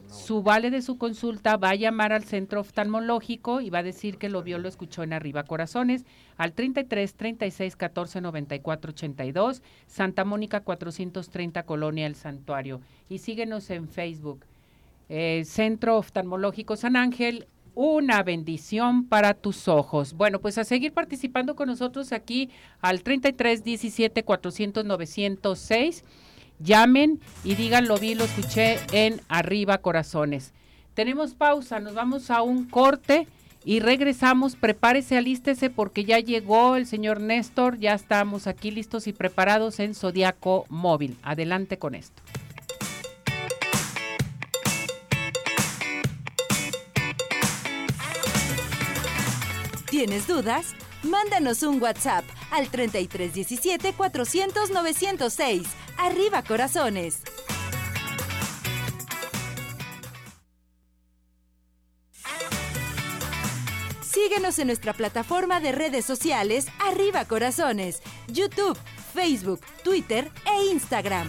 [0.10, 4.18] su vale de su consulta va a llamar al centro oftalmológico y va a decir
[4.18, 6.04] que lo vio, lo escuchó en Arriba Corazones
[6.36, 12.82] al 33 36 14 94 82, Santa Mónica 430 Colonia El Santuario.
[13.08, 14.46] Y síguenos en Facebook.
[15.08, 20.14] Eh, centro Oftalmológico San Ángel, una bendición para tus ojos.
[20.14, 22.50] Bueno, pues a seguir participando con nosotros aquí
[22.82, 26.04] al 33 17 400 906
[26.64, 30.54] Llamen y digan lo vi, lo escuché en Arriba Corazones.
[30.94, 33.28] Tenemos pausa, nos vamos a un corte
[33.66, 34.56] y regresamos.
[34.56, 39.96] Prepárese, alístese porque ya llegó el señor Néstor, ya estamos aquí listos y preparados en
[39.96, 41.18] Zodiaco Móvil.
[41.24, 42.22] Adelante con esto.
[50.02, 50.74] ¿Tienes dudas?
[51.04, 57.22] Mándanos un WhatsApp al 3317 400 906 Arriba corazones.
[64.02, 68.80] Síguenos en nuestra plataforma de redes sociales Arriba Corazones, YouTube,
[69.14, 71.28] Facebook, Twitter e Instagram.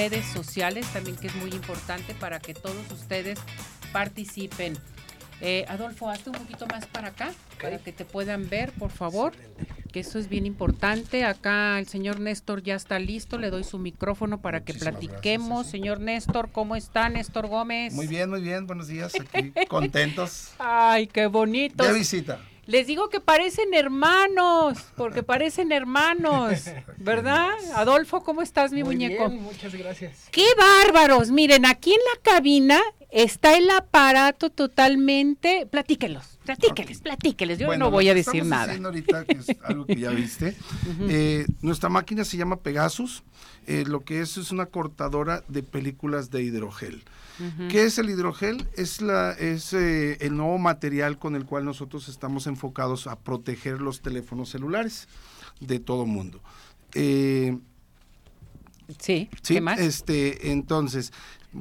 [0.00, 3.38] Redes sociales también que es muy importante para que todos ustedes
[3.92, 4.78] participen.
[5.42, 9.34] Eh, Adolfo, hazte un poquito más para acá, para que te puedan ver, por favor,
[9.92, 11.26] que eso es bien importante.
[11.26, 15.66] Acá el señor Néstor ya está listo, le doy su micrófono para que platiquemos.
[15.66, 17.92] Señor Néstor, ¿cómo está Néstor Gómez?
[17.92, 20.52] Muy bien, muy bien, buenos días, aquí contentos.
[20.58, 21.84] Ay, qué bonito.
[21.84, 22.40] De visita.
[22.70, 26.66] Les digo que parecen hermanos, porque parecen hermanos,
[26.98, 27.50] ¿verdad?
[27.74, 29.28] Adolfo, ¿cómo estás, mi Muy muñeco?
[29.28, 30.28] bien, muchas gracias.
[30.30, 31.32] ¡Qué bárbaros!
[31.32, 32.80] Miren, aquí en la cabina
[33.10, 35.66] está el aparato totalmente.
[35.66, 37.58] Platíquelos, platíqueles, platíqueles.
[37.58, 38.72] Yo Bueno, no voy a decir nada.
[38.84, 40.54] ahorita, que es algo que ya viste,
[41.08, 43.24] eh, nuestra máquina se llama Pegasus,
[43.70, 47.04] eh, lo que es es una cortadora de películas de hidrogel.
[47.70, 48.68] ¿Qué es el hidrogel?
[48.76, 53.80] Es, la, es eh, el nuevo material con el cual nosotros estamos enfocados a proteger
[53.80, 55.08] los teléfonos celulares
[55.60, 56.42] de todo mundo.
[56.94, 57.56] Eh,
[58.98, 59.78] Sí, Sí, ¿qué más?
[59.78, 61.12] este, entonces,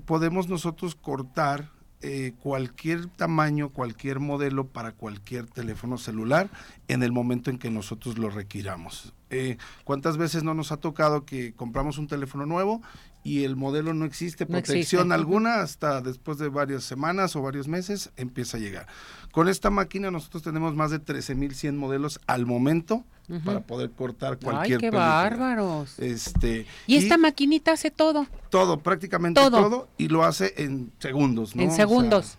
[0.06, 1.69] podemos nosotros cortar
[2.02, 6.50] eh, cualquier tamaño, cualquier modelo para cualquier teléfono celular
[6.88, 9.13] en el momento en que nosotros lo requiramos.
[9.30, 12.82] Eh, ¿Cuántas veces no nos ha tocado que compramos un teléfono nuevo
[13.24, 15.13] y el modelo no existe, No protección existe.
[15.13, 18.88] alguna, hasta después de varias semanas o varios meses empieza a llegar?
[19.32, 23.04] Con esta máquina nosotros tenemos más de 13.100 modelos al momento
[23.46, 25.06] para poder cortar Ay, cualquier qué película.
[25.08, 26.00] bárbaros.
[26.00, 28.26] Este, Y esta maquinita hace todo.
[28.50, 29.62] todo, prácticamente Todo.
[29.62, 29.89] todo.
[30.00, 31.62] y lo hace en segundos, ¿no?
[31.62, 32.38] En O sea, segundos.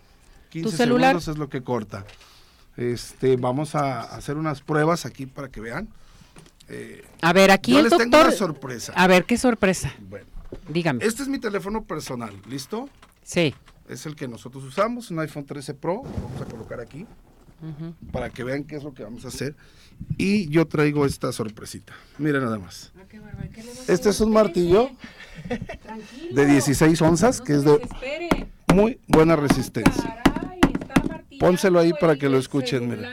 [0.48, 1.10] 15 Tu celular.
[1.10, 2.04] segundos es lo que corta.
[2.76, 5.88] Este, vamos a hacer unas pruebas aquí para que vean.
[6.70, 8.92] Eh, A ver, aquí yo el les tengo una sorpresa.
[8.94, 9.92] A ver, qué sorpresa.
[10.08, 10.26] Bueno,
[10.68, 11.04] Dígame.
[11.04, 12.88] este es mi teléfono personal, ¿listo?
[13.24, 13.54] Sí.
[13.88, 17.06] Es el que nosotros usamos, un iPhone 13 Pro, lo vamos a colocar aquí
[18.10, 19.54] para que vean qué es lo que vamos a hacer.
[20.16, 21.92] Y yo traigo esta sorpresita.
[22.16, 22.92] Miren nada más.
[23.86, 24.90] Este es un martillo
[26.32, 27.80] de 16 onzas, que es de
[28.74, 30.22] muy buena resistencia.
[31.38, 33.10] Pónselo ahí para que lo escuchen, mira.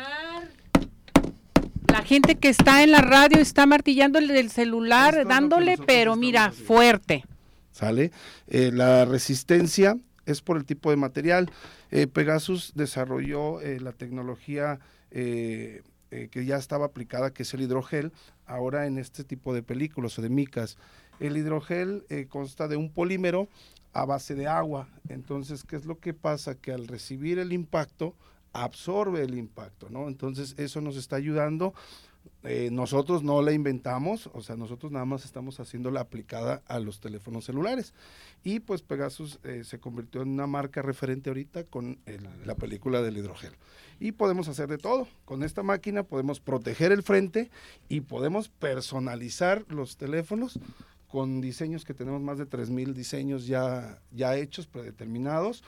[1.98, 6.68] La gente que está en la radio está martillando el celular, dándole, pero mira, haciendo.
[6.68, 7.26] fuerte.
[7.72, 8.12] ¿sale?
[8.46, 11.50] Eh, la resistencia es por el tipo de material.
[11.90, 14.80] Eh, Pegasus desarrolló eh, la tecnología
[15.10, 18.12] que ya estaba aplicada, que es el hidrogel,
[18.46, 20.78] ahora en este tipo de películas o de micas.
[21.20, 23.48] El hidrogel consta de un polímero
[23.94, 24.88] a base de agua.
[25.10, 26.54] Entonces, ¿qué es lo que pasa?
[26.54, 28.14] Que al recibir el impacto,
[28.64, 30.08] absorbe el impacto, ¿no?
[30.08, 31.74] Entonces, eso nos está ayudando
[32.44, 36.80] eh, nosotros no la inventamos, o sea, nosotros nada más estamos haciendo la aplicada a
[36.80, 37.94] los teléfonos celulares.
[38.44, 42.00] Y pues Pegasus eh, se convirtió en una marca referente ahorita con
[42.46, 43.54] la película del hidrogel.
[44.00, 45.08] Y podemos hacer de todo.
[45.26, 47.50] Con esta máquina podemos proteger el frente
[47.90, 50.60] y podemos personalizar los teléfonos
[51.08, 55.64] con diseños que tenemos más de 3.000 diseños ya, ya hechos, predeterminados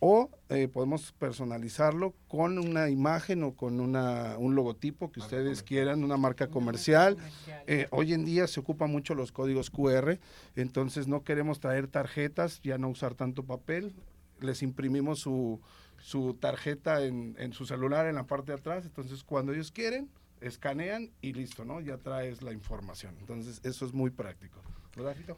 [0.00, 6.02] o eh, podemos personalizarlo con una imagen o con una, un logotipo que ustedes quieran,
[6.02, 7.18] una marca comercial.
[7.66, 10.18] Eh, hoy en día se ocupan mucho los códigos QR,
[10.56, 13.94] entonces no queremos traer tarjetas, ya no usar tanto papel,
[14.40, 15.60] les imprimimos su,
[15.98, 20.08] su tarjeta en, en su celular en la parte de atrás, entonces cuando ellos quieren,
[20.40, 21.80] escanean y listo, ¿no?
[21.82, 23.14] Ya traes la información.
[23.20, 24.62] Entonces eso es muy práctico.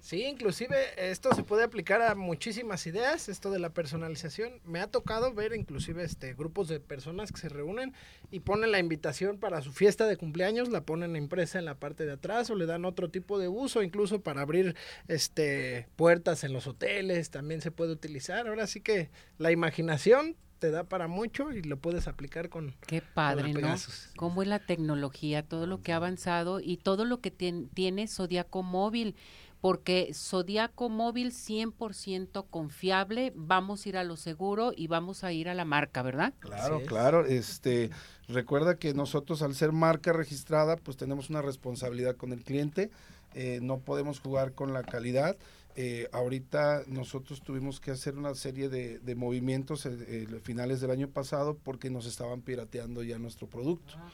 [0.01, 4.61] Sí, inclusive esto se puede aplicar a muchísimas ideas, esto de la personalización.
[4.65, 7.95] Me ha tocado ver inclusive este grupos de personas que se reúnen
[8.31, 12.07] y ponen la invitación para su fiesta de cumpleaños, la ponen impresa en la parte
[12.07, 14.77] de atrás o le dan otro tipo de uso, incluso para abrir
[15.09, 18.49] este puertas en los hoteles, también se puede utilizar.
[18.49, 23.03] Ahora sí que la imaginación te da para mucho y lo puedes aplicar con Qué
[23.03, 23.75] padre, ¿no?
[24.15, 28.63] Cómo es la tecnología, todo lo que ha avanzado y todo lo que tiene Zodiaco
[28.63, 29.17] Móvil
[29.63, 35.49] porque Zodiaco Móvil 100% confiable, vamos a ir a lo seguro y vamos a ir
[35.49, 36.35] a la marca, ¿verdad?
[36.41, 37.91] Claro, claro, este
[38.27, 42.91] recuerda que nosotros al ser marca registrada, pues tenemos una responsabilidad con el cliente,
[43.35, 45.37] eh, no podemos jugar con la calidad.
[45.77, 51.57] Eh, ahorita nosotros tuvimos que hacer una serie de, movimientos eh, finales del año pasado
[51.63, 53.95] porque nos estaban pirateando ya nuestro producto.
[53.97, 54.11] Ah,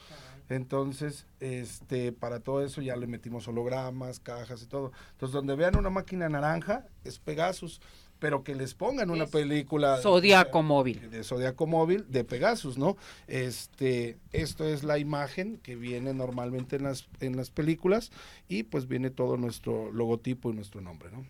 [0.49, 4.91] entonces, este, para todo eso ya le metimos hologramas, cajas y todo.
[5.11, 7.79] Entonces, donde vean una máquina naranja, es Pegasus,
[8.17, 11.09] pero que les pongan una película Zodiaco Móvil.
[11.09, 12.97] De Zodiaco Móvil de Pegasus, ¿no?
[13.27, 18.11] Este, esto es la imagen que viene normalmente en las, en las películas
[18.47, 21.25] y pues viene todo nuestro logotipo y nuestro nombre, ¿no?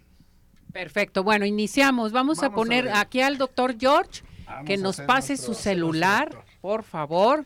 [0.71, 1.23] Perfecto.
[1.23, 2.11] Bueno, iniciamos.
[2.11, 4.21] Vamos, a poner aquí al doctor George
[4.65, 7.45] que nos pase su celular, por favor.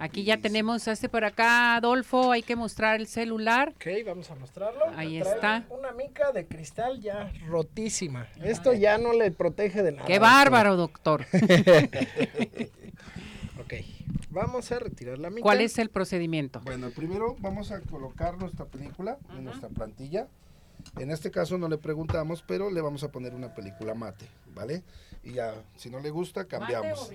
[0.00, 3.72] Aquí ya tenemos este por acá, Adolfo, hay que mostrar el celular.
[3.76, 4.84] Ok, vamos a mostrarlo.
[4.96, 5.64] Ahí está.
[5.70, 8.26] Una mica de cristal ya rotísima.
[8.42, 10.06] Esto ya no le protege de nada.
[10.06, 11.24] Qué bárbaro, doctor.
[13.60, 13.74] ok,
[14.30, 15.42] vamos a retirar la mica.
[15.42, 16.60] ¿Cuál es el procedimiento?
[16.64, 20.26] Bueno, primero vamos a colocar nuestra película en nuestra plantilla.
[20.98, 24.82] En este caso no le preguntamos, pero le vamos a poner una película mate, ¿vale?
[25.24, 27.10] Y ya, si no le gusta, cambiamos.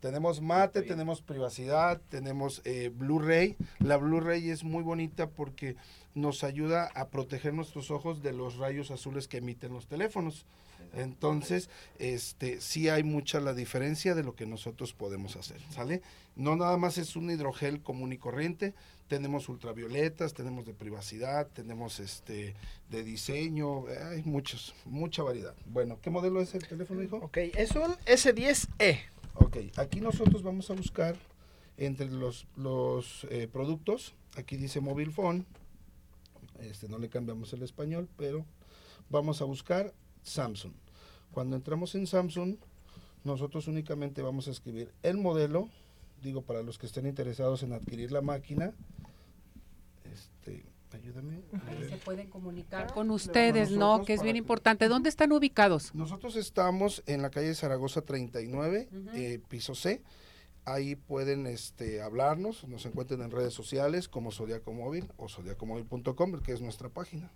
[0.00, 3.56] Tenemos mate, tenemos privacidad, tenemos eh, Blu-ray.
[3.80, 5.76] La Blu-ray es muy bonita porque
[6.14, 10.46] nos ayuda a proteger nuestros ojos de los rayos azules que emiten los teléfonos.
[10.94, 16.00] Entonces, este, sí hay mucha la diferencia de lo que nosotros podemos hacer, ¿sale?
[16.36, 18.74] No nada más es un hidrogel común y corriente,
[19.08, 22.54] tenemos ultravioletas, tenemos de privacidad, tenemos este
[22.90, 25.54] de diseño, hay muchos, mucha variedad.
[25.66, 27.18] Bueno, ¿qué modelo es el teléfono, hijo?
[27.18, 29.00] Ok, es un S10e.
[29.34, 31.16] Ok, aquí nosotros vamos a buscar
[31.76, 35.44] entre los, los eh, productos, aquí dice mobile phone,
[36.60, 38.44] este no le cambiamos el español, pero
[39.10, 39.92] vamos a buscar
[40.22, 40.72] Samsung.
[41.32, 42.56] Cuando entramos en Samsung,
[43.24, 45.68] nosotros únicamente vamos a escribir el modelo,
[46.22, 48.72] digo para los que estén interesados en adquirir la máquina,
[50.16, 51.42] este, ayúdame.
[51.88, 54.04] se pueden comunicar con ustedes, ¿no?
[54.04, 54.88] Que es bien importante.
[54.88, 55.94] ¿Dónde están ubicados?
[55.94, 60.02] Nosotros estamos en la calle Zaragoza 39, eh, piso C.
[60.64, 66.52] Ahí pueden este, hablarnos, nos encuentren en redes sociales como Zodiaco Móvil o zodiacomóvil.com, que
[66.52, 67.30] es nuestra página.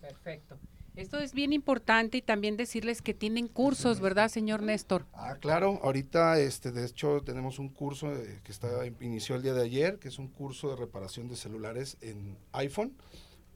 [0.00, 0.58] Perfecto.
[0.96, 5.06] Esto es bien importante y también decirles que tienen cursos, ¿verdad, señor Néstor?
[5.12, 5.78] Ah, claro.
[5.82, 8.68] Ahorita, este, de hecho, tenemos un curso eh, que está
[9.00, 12.92] inició el día de ayer, que es un curso de reparación de celulares en iPhone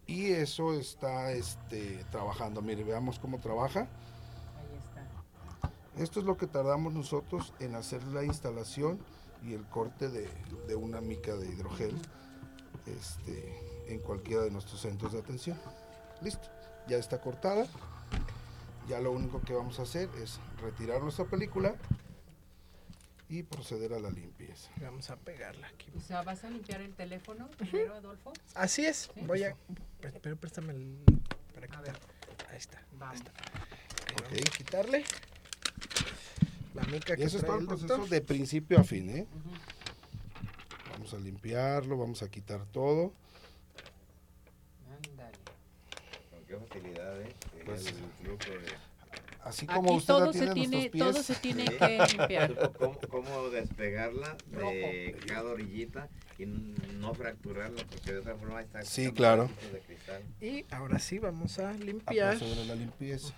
[0.07, 2.63] y eso está, este, trabajando.
[2.63, 3.81] Mire, veamos cómo trabaja.
[3.81, 6.03] Ahí está.
[6.03, 8.99] Esto es lo que tardamos nosotros en hacer la instalación
[9.45, 10.29] y el corte de,
[10.69, 11.95] de una mica de hidrogel,
[12.87, 15.59] este, en cualquiera de nuestros centros de atención.
[16.23, 16.54] Listo
[16.89, 17.67] ya está cortada.
[18.89, 21.75] Ya lo único que vamos a hacer es retirar nuestra película
[23.29, 24.71] y proceder a la limpieza.
[24.81, 25.91] Vamos a pegarla aquí.
[25.97, 28.33] O sea, ¿vas a limpiar el teléfono primero, Adolfo?
[28.55, 29.11] Así es.
[29.27, 29.57] Voy a...
[30.23, 30.99] Pero préstame el...
[31.55, 31.77] Para que...
[31.77, 31.99] A ver.
[32.51, 32.79] Ahí está.
[32.79, 33.17] Ahí Vamos.
[33.17, 33.33] está.
[34.23, 35.05] Vamos a quitarle
[36.75, 38.09] la mica Y que eso es trae todo el proceso doctor.
[38.11, 39.27] de principio a fin, ¿eh?
[40.91, 43.13] Vamos a limpiarlo, vamos a quitar todo.
[44.91, 45.39] Ándale.
[46.31, 47.33] Con qué facilidad, ¿eh?
[47.65, 48.95] Pues- el flujo de-
[49.45, 51.05] Así como Aquí usted todo se tiene pies.
[51.05, 52.73] todo se tiene que limpiar.
[52.79, 57.85] ¿Cómo, cómo despegarla de cada orillita y no fracturarla?
[57.91, 59.51] Porque de otra forma está Sí, claro.
[59.71, 60.23] de cristal.
[60.41, 62.39] Y ahora sí vamos a a limpiar.
[62.39, 63.35] proceder a la limpieza.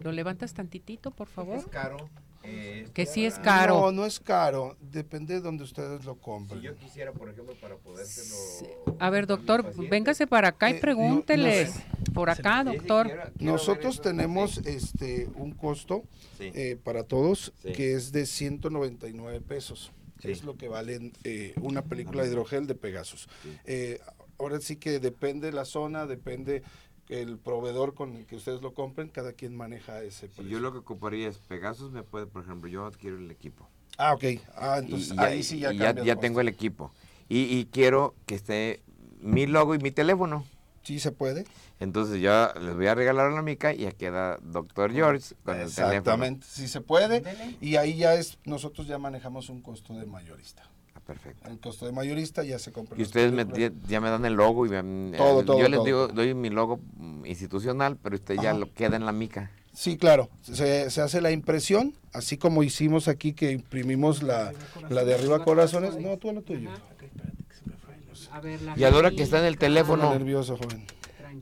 [0.00, 1.58] Lo levantas tantitito, por favor.
[1.58, 2.08] Es caro.
[2.42, 3.80] Eh, Que sí es para- caro.
[3.80, 4.76] No, no es caro.
[4.80, 6.60] Depende de donde ustedes lo Si compren.
[6.62, 8.34] yo quisiera, por ejemplo, para podérselo...
[8.98, 13.06] A ver, doctor, véngase para acá Eh, y no- no Por acá, doctor.
[13.06, 16.04] quiero- quiero ver Nosotros tenemos este un costo
[16.38, 16.50] sí.
[16.54, 17.72] eh, para todos Sí.
[17.72, 19.92] que es de 199 pesos.
[20.20, 20.30] Sí.
[20.32, 23.28] Es lo que vale eh, una película de hidrogel de Pegasus.
[23.42, 23.56] Sí.
[23.66, 24.00] Eh,
[24.38, 26.62] ahora sí que depende la zona, depende
[27.08, 30.52] el proveedor con el que ustedes lo compren, cada quien maneja ese Si precio.
[30.52, 33.68] yo lo que ocuparía es Pegasus, me puede, por ejemplo, yo adquiero el equipo.
[33.96, 34.24] Ah, ok.
[34.54, 36.20] Ah, entonces y ya, ahí sí ya ya costo.
[36.20, 36.92] tengo el equipo.
[37.28, 38.82] Y, y quiero que esté
[39.20, 40.44] mi logo y mi teléfono.
[40.82, 41.44] Sí se puede.
[41.80, 45.74] Entonces yo les voy a regalar la mica y ya queda Doctor George con el
[45.74, 45.92] teléfono.
[45.92, 47.22] Exactamente, sí se puede.
[47.60, 50.67] Y ahí ya es, nosotros ya manejamos un costo de mayorista.
[51.08, 51.48] Ah, perfecto.
[51.48, 52.98] El costo de mayorista ya se compra.
[52.98, 55.68] Y ustedes me, ya, ya me dan el logo y me- Todo, eh, todo, yo
[55.68, 56.16] les todo, digo, todo.
[56.16, 56.80] doy mi logo
[57.24, 59.50] institucional, pero usted ya lo queda en la mica.
[59.72, 60.28] Sí, claro.
[60.42, 64.52] Se, se hace la impresión, así como hicimos aquí que imprimimos la,
[64.90, 65.96] la de arriba corazones.
[65.98, 66.68] No, tú a lo tuyo.
[66.70, 66.82] Ajá.
[68.32, 69.60] A ver, la Y a la hora que está en el mica.
[69.66, 70.84] teléfono- nervioso, joven.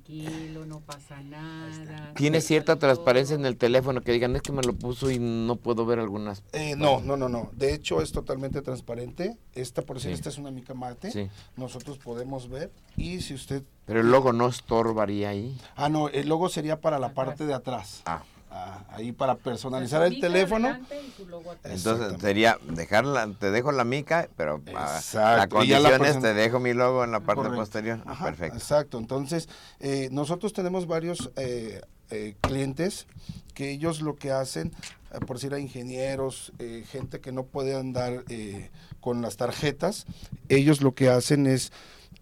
[0.00, 2.12] Tranquilo, no pasa nada.
[2.14, 2.80] Tiene cierta Todo.
[2.88, 5.98] transparencia en el teléfono que digan, es que me lo puso y no puedo ver
[5.98, 6.42] algunas.
[6.52, 7.50] Eh, no, no, no, no.
[7.52, 9.38] De hecho, es totalmente transparente.
[9.54, 10.14] Esta, por decir, Sí.
[10.14, 11.10] esta es una mica mate.
[11.10, 11.28] Sí.
[11.56, 12.70] Nosotros podemos ver.
[12.96, 13.62] Y si usted.
[13.86, 15.58] Pero el logo no estorbaría ahí.
[15.76, 18.02] Ah, no, el logo sería para la parte de atrás.
[18.04, 18.22] Ah.
[18.58, 20.78] Ah, ahí para personalizar el teléfono.
[21.64, 26.58] Entonces sería dejarla, te dejo la mica, pero ah, Exacto, la condición es te dejo
[26.58, 27.60] mi logo en la parte Correcto.
[27.60, 28.00] posterior.
[28.06, 28.56] Ajá, perfecto.
[28.56, 28.98] Exacto.
[28.98, 29.48] Entonces,
[29.78, 33.06] eh, nosotros tenemos varios eh, eh, clientes
[33.52, 34.72] que ellos lo que hacen,
[35.12, 40.06] eh, por decir a ingenieros, eh, gente que no puede andar eh, con las tarjetas,
[40.48, 41.72] ellos lo que hacen es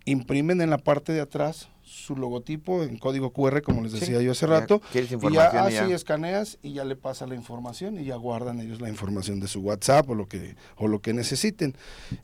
[0.05, 4.21] imprimen en la parte de atrás su logotipo en código QR, como les Sí, decía
[4.21, 4.83] yo hace rato.
[4.93, 8.89] Y ya así escaneas y ya le pasa la información y ya guardan ellos la
[8.89, 11.75] información de su WhatsApp o lo que, o lo que necesiten.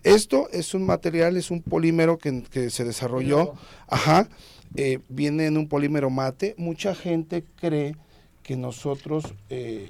[0.02, 3.54] Esto es un material, es un polímero que, que se desarrolló,
[3.86, 4.28] ajá,
[4.74, 6.54] eh, viene en un polímero mate.
[6.58, 7.96] Mucha gente cree
[8.42, 9.88] que nosotros, eh,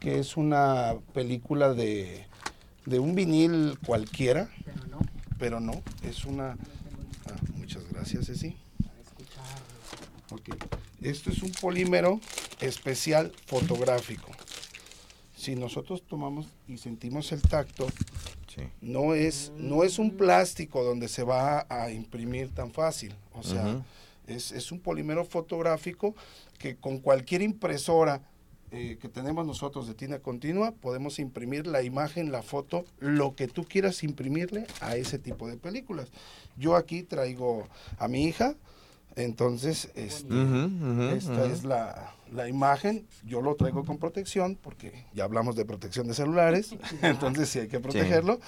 [0.00, 2.24] que es una película de,
[2.86, 4.98] de un vinil cualquiera, Pero no,
[5.38, 6.56] pero no, es una...
[7.26, 8.56] ah, muchas gracias, Ceci.
[10.36, 10.54] Ok.
[11.02, 12.20] Esto es un polímero
[12.60, 14.30] especial fotográfico.
[15.36, 17.86] Si nosotros tomamos y sentimos el tacto,
[18.48, 18.62] Sí.
[18.80, 23.14] no es, no es un plástico donde se va a imprimir tan fácil.
[23.34, 23.82] O sea, Ujú.
[24.26, 26.14] es, es un polímero fotográfico
[26.58, 28.22] que con cualquier impresora
[28.72, 33.46] eh, que tenemos nosotros de tinta continua, podemos imprimir la imagen, la foto, lo que
[33.46, 36.08] tú quieras imprimirle a ese tipo de películas.
[36.56, 37.68] Yo aquí traigo
[37.98, 38.54] a mi hija,
[39.16, 40.34] entonces este,
[41.10, 46.06] esta es la, la imagen, yo lo traigo con protección, porque ya hablamos de protección
[46.06, 48.38] de celulares, entonces sí hay que protegerlo.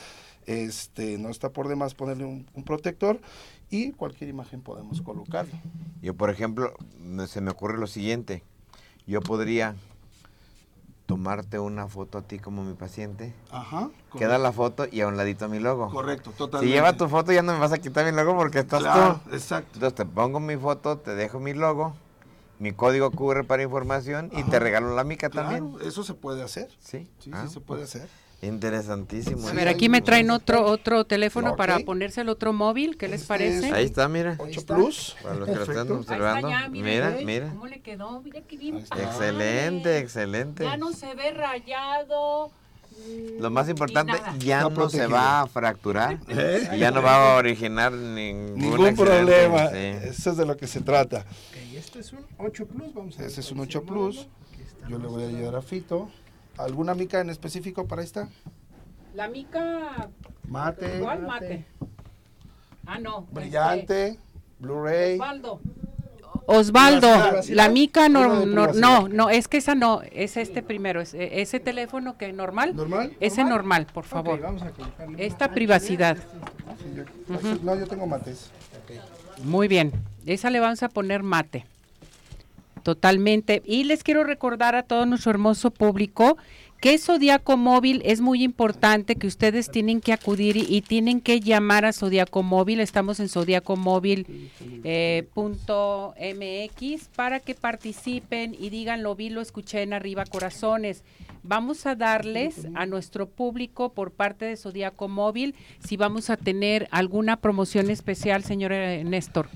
[0.46, 3.20] Este, no está por demás ponerle un, un protector
[3.68, 5.52] y cualquier imagen podemos colocarle.
[6.00, 8.42] Yo, por ejemplo, me- se me ocurre lo siguiente.
[9.06, 9.74] Yo podría
[11.18, 13.34] tomarte una foto a ti como mi paciente.
[13.50, 13.90] Ajá.
[14.16, 15.90] Queda la foto y a un ladito mi logo.
[15.90, 16.72] Correcto, Si totalmente.
[16.76, 19.34] lleva tu foto ya no me vas a quitar mi logo porque estás Claro, tú.
[19.34, 19.70] exacto.
[19.74, 21.96] Entonces te pongo mi foto, te dejo mi logo,
[22.60, 25.72] mi código QR para información y te regalo la mica también.
[25.72, 26.68] Claro, eso se puede hacer.
[26.78, 28.08] Sí, Sí, Ah, sí se puede hacer.
[28.41, 29.47] Interesantísimo.
[29.49, 33.09] A Sí, ver, aquí me traen otro otro teléfono para ponerse el otro móvil, ¿qué
[33.09, 33.72] les Este parece?
[33.72, 34.36] Ahí está, mira.
[34.39, 34.76] 8 está.
[34.76, 35.16] Plus.
[35.22, 36.49] Para los que lo están está observando.
[36.49, 37.24] ya, Mira, ¿ves?
[37.24, 37.49] mira.
[37.49, 38.20] ¿Cómo le quedó?
[38.22, 38.76] Mira qué bien.
[38.78, 40.64] Excelente, excelente.
[40.64, 42.51] Ya no se ve rayado.
[42.93, 46.76] mm, Lo más importante, ya no se va a fracturar ¿Eh?
[46.78, 49.68] ya no va a originar ningún, Ningún problema.
[49.70, 49.76] sí.
[49.76, 51.18] Eso es de lo que se trata.
[51.51, 53.30] Ok, este es un 8 Plus, vamos a ver.
[53.30, 54.26] Ese es un cuál 8 el Plus.
[54.89, 55.61] Yo le voy a ayudar a.
[55.62, 56.09] Fito.
[56.59, 58.28] ¿Alguna mica en específico para esta?
[59.14, 60.09] La mica,
[60.48, 61.64] Mate, ¿cuál mate?
[62.86, 63.26] Ah, no.
[63.32, 64.20] brillante, este,
[64.59, 65.14] Blu-ray.
[65.14, 65.61] Osvaldo.
[66.50, 67.09] Osvaldo,
[67.50, 71.42] la mica no, no, no, no, es que esa no, es este primero, es, eh,
[71.42, 73.12] ese teléfono que normal, ¿Normal?
[73.20, 74.38] ese normal, por favor.
[74.38, 76.16] Ok, vamos a colocarle Esta privacidad.
[76.16, 78.50] Sí, yo- No, yo tengo mates.
[79.44, 79.92] Muy bien.
[80.24, 81.66] Esa le vamos a poner mate.
[82.82, 83.62] Totalmente.
[83.64, 86.36] Y les quiero recordar a todo nuestro hermoso público
[86.80, 91.84] que Zodiaco Móvil es muy importante, que ustedes tienen que acudir y, tienen que llamar
[91.84, 92.80] a Zodiaco Móvil.
[92.80, 94.26] Estamos en zodiacomóvil.mx
[94.84, 95.28] eh,
[97.16, 101.02] para que participen y digan lo vi, lo escuché en arriba corazones.
[101.42, 105.54] Vamos a darles a nuestro público por parte de Zodiaco Móvil
[105.84, 109.48] si vamos a tener alguna promoción especial, señor Néstor.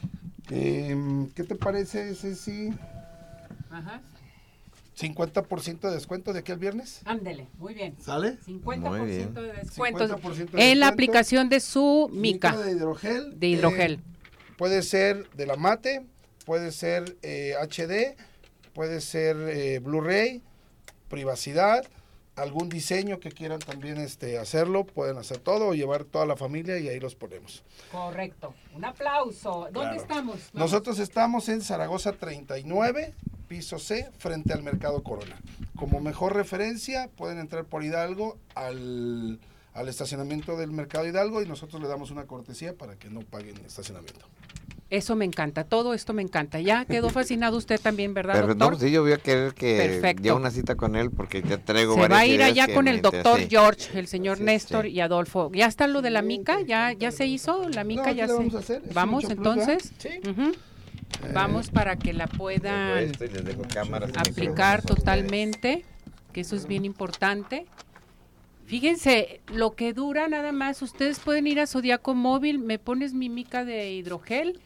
[0.50, 2.70] Em, ¿Qué te parece, Ceci?
[3.72, 4.00] Ajá.
[4.98, 7.00] 50% de descuento de aquí al viernes.
[7.06, 7.96] Ándele, muy bien.
[8.00, 8.38] ¿Sale?
[8.46, 9.34] 50% Muy bien.
[9.34, 10.74] de descuentos 50% de en descuento.
[10.80, 12.54] la aplicación de su mica.
[12.56, 13.38] de hidrogel.
[13.40, 13.92] De hidrogel.
[13.94, 14.00] eh,
[14.58, 16.04] puede ser de la mate,
[16.44, 18.16] puede ser eh, HD,
[18.74, 20.42] puede ser eh, Blu-ray,
[21.08, 21.84] privacidad,
[22.36, 26.78] algún diseño que quieran también este, hacerlo, pueden hacer todo o llevar toda la familia
[26.78, 27.62] y ahí los ponemos.
[27.90, 28.54] Correcto.
[28.74, 29.68] Un aplauso.
[29.72, 29.96] ¿Dónde Claro.
[30.02, 30.36] estamos?
[30.36, 30.54] Vamos.
[30.54, 33.14] Nosotros estamos en Zaragoza 39,
[33.52, 35.36] piso C, frente al Mercado Corona.
[35.76, 39.40] Como mejor referencia, pueden entrar por Hidalgo al,
[39.74, 43.56] al estacionamiento del Mercado Hidalgo y nosotros le damos una cortesía para que no paguen
[43.66, 44.24] estacionamiento.
[44.88, 45.64] Eso me encanta.
[45.64, 46.60] Todo esto me encanta.
[46.60, 48.72] Ya quedó fascinado usted también, ¿verdad, Perfecto, doctor?
[48.72, 50.22] no, sí, yo voy a querer que Perfecto.
[50.22, 52.72] ya una cita con él porque ya traigo Se varias va a ir ideas allá
[52.74, 53.48] con el doctor Sí.
[53.50, 54.92] George, el señor Sí, Néstor sí.
[54.92, 55.50] y Adolfo.
[55.52, 56.62] ¿Ya está lo de la mica?
[56.62, 58.08] ¿Ya, ya se hizo la mica?
[58.08, 58.32] aquí ya se...
[58.32, 59.92] vamos a hacer, Vamos entonces.
[59.98, 60.08] Sí.
[60.26, 60.52] Ujú.
[61.32, 63.12] Vamos para que la puedan
[64.16, 65.84] aplicar totalmente,
[66.32, 67.66] que eso es bien importante.
[68.66, 73.28] Fíjense, lo que dura nada más, ustedes pueden ir a Zodiaco Móvil, me pones mi
[73.28, 74.60] mica de hidrogel,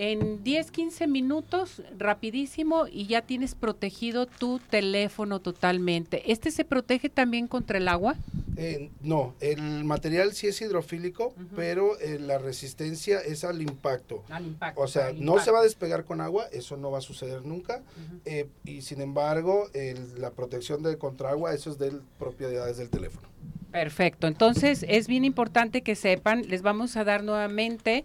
[0.00, 6.30] en 10, 15 minutos, rapidísimo, y ya tienes protegido tu teléfono totalmente.
[6.30, 8.14] ¿Este se protege también contra el agua?
[8.56, 14.22] Eh, no, el material sí es hidrofílico, pero eh, la resistencia es al impacto.
[14.30, 14.80] Al impacto.
[14.80, 17.82] O sea, no se va a despegar con agua, eso no va a suceder nunca.
[18.24, 22.88] Eh, y sin embargo, el- la protección de contra agua, eso es de propiedades del
[22.88, 23.26] teléfono.
[23.72, 24.28] Perfecto.
[24.28, 28.04] Entonces es bien importante que sepan, les vamos a dar nuevamente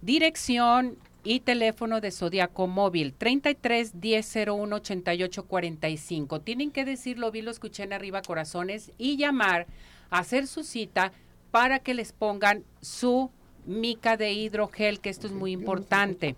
[0.00, 6.40] dirección y teléfono de Zodiaco Móvil 33 1001 88 45.
[6.42, 9.66] Tienen que decirlo, vi lo escuché en arriba corazones y llamar,
[10.10, 11.12] hacer su cita
[11.50, 13.30] para que les pongan su
[13.64, 16.36] mica de hidrogel, que esto es muy importante.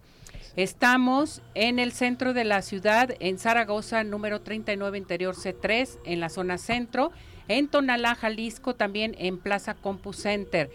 [0.55, 6.31] Estamos en el centro de la ciudad, en Zaragoza, número 39, interior C3, en la
[6.31, 7.11] zona centro.
[7.49, 10.71] En Tonalá, Jalisco, también en Plaza Compu Center.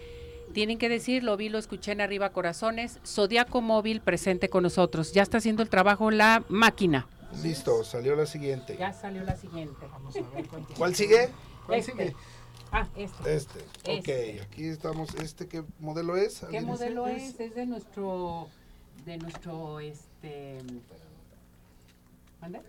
[0.52, 2.98] Tienen que decirlo, vi, lo escuché en arriba corazones.
[3.06, 5.12] Zodiaco Móvil presente con nosotros.
[5.12, 7.06] Ya está haciendo el trabajo la máquina.
[7.42, 8.76] Listo, salió la siguiente.
[8.78, 9.86] Ya salió la siguiente.
[10.76, 11.30] ¿Cuál sigue?
[11.66, 11.92] ¿Cuál Este.
[11.92, 12.16] sigue?
[12.70, 13.34] Ah, este.
[13.36, 13.58] Este.
[13.84, 14.40] Este.
[14.40, 15.14] Ok, aquí estamos.
[15.16, 16.44] ¿Este qué modelo es?
[16.50, 17.38] ¿Qué modelo es?
[17.40, 18.48] Es de nuestro,
[19.06, 20.58] de nuestro, este...
[22.40, 22.60] ¿Mande?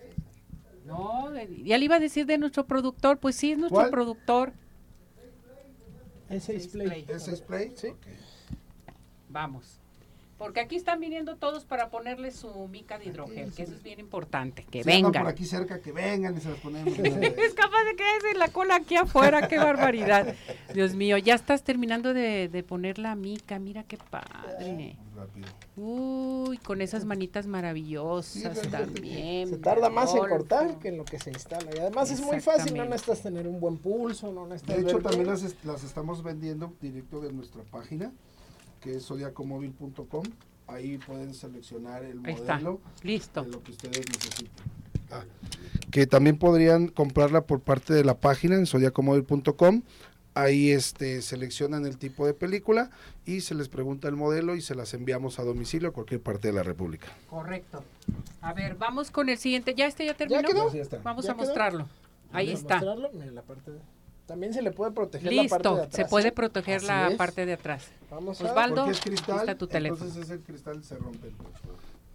[0.85, 3.91] No, de- ya le iba a decir de nuestro productor, pues sí, es nuestro ¿Cuál?
[3.91, 4.53] productor.
[6.29, 7.05] Ese display.
[7.07, 7.73] ¿Es spray?
[7.75, 7.93] Sí.
[9.29, 9.79] Vamos.
[10.43, 14.01] Porque aquí están viniendo todos para ponerle su mica de hidrogel, que eso es bien
[14.01, 15.23] importante, que Si vengan.
[15.23, 16.99] por aquí cerca, que vengan y se las ponemos.
[16.99, 20.35] Es capaz de quedarse en la cola aquí afuera, qué barbaridad.
[20.73, 24.97] Dios mío, ya estás terminando de, de poner la mica, mira qué padre.
[25.15, 25.47] Rápido.
[25.77, 29.47] Uy, con esas manitas maravillosas Sí, también.
[29.47, 31.71] Se tarda más en cortar que en lo que se instala.
[31.73, 34.99] Y además es muy fácil, no necesitas tener un buen pulso, no necesitas De hecho,
[34.99, 38.11] también las, las estamos vendiendo directo de nuestra página,
[38.83, 40.23] que es zodiacomóvil.com.
[40.67, 43.41] Ahí pueden seleccionar el Ahí está, modelo listo.
[43.43, 44.63] de lo que ustedes necesiten.
[45.11, 45.23] Ah,
[45.91, 49.81] que también podrían comprarla por parte de la página en zodiacomóvil.com.
[50.35, 52.89] Ahí este, seleccionan el tipo de película
[53.23, 56.47] y se les pregunta el modelo y se las enviamos a domicilio a cualquier parte
[56.47, 57.07] de la República.
[57.29, 57.83] Correcto.
[58.41, 59.75] A ver, vamos con el siguiente.
[59.75, 60.41] ¿Ya este ya terminó?
[60.41, 60.97] Ya.
[61.03, 61.45] Vamos ¿Ya a quedó?
[61.45, 61.87] mostrarlo.
[62.31, 62.77] Ahí está.
[62.77, 63.79] mostrarlo, mira, la parte de-
[64.25, 65.75] También se le puede proteger la parte de Listo.
[65.83, 65.95] atrás.
[65.95, 66.31] Se puede ¿eh?
[66.31, 67.15] proteger Así la es.
[67.17, 67.87] parte de atrás.
[68.09, 68.75] Vamos a Osvaldo.
[68.85, 70.05] Porque es cristal, está tu teléfono.
[70.05, 71.29] entonces ese cristal se rompe.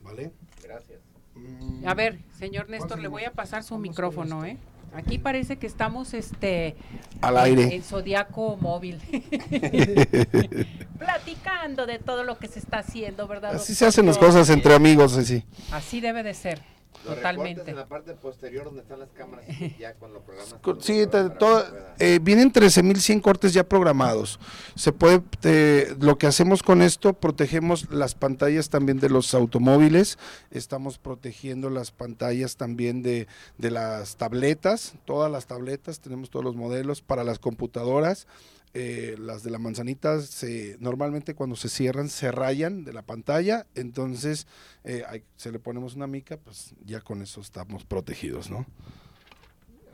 [0.02, 0.32] ¿Vale?
[0.62, 0.98] Gracias.
[1.34, 4.56] Mm, A ver, señor Néstor, ¿Cuál le voy a pasar su micrófono, este.
[4.56, 4.64] ¿eh?
[4.94, 6.74] Aquí parece que estamos este
[7.20, 7.74] Al aire.
[7.74, 8.98] en Zodiaco Móvil.
[10.98, 13.50] Platicando de todo lo que se está haciendo, ¿verdad?
[13.50, 13.76] Así doctor?
[13.76, 15.44] se hacen las cosas entre amigos, así.
[15.72, 16.60] Así debe de ser.
[17.04, 17.70] Totalmente.
[17.70, 19.46] en la parte posterior donde están las cámaras,
[19.78, 20.54] ya con los programas.
[20.80, 21.00] Sí,
[21.38, 24.38] pueda- eh, vienen 13.100 cortes ya programados.
[24.74, 30.18] Se puede, eh, lo que hacemos con esto, protegemos las pantallas también de los automóviles,
[30.50, 33.26] estamos protegiendo las pantallas también de,
[33.58, 38.26] de las tabletas, todas las tabletas, tenemos todos los modelos para las computadoras.
[38.74, 43.66] Eh, las de la manzanita se, normalmente cuando se cierran se rayan de la pantalla,
[43.74, 44.46] entonces
[44.84, 48.66] eh, hay- se le ponemos una mica, pues ya con eso estamos protegidos, ¿no?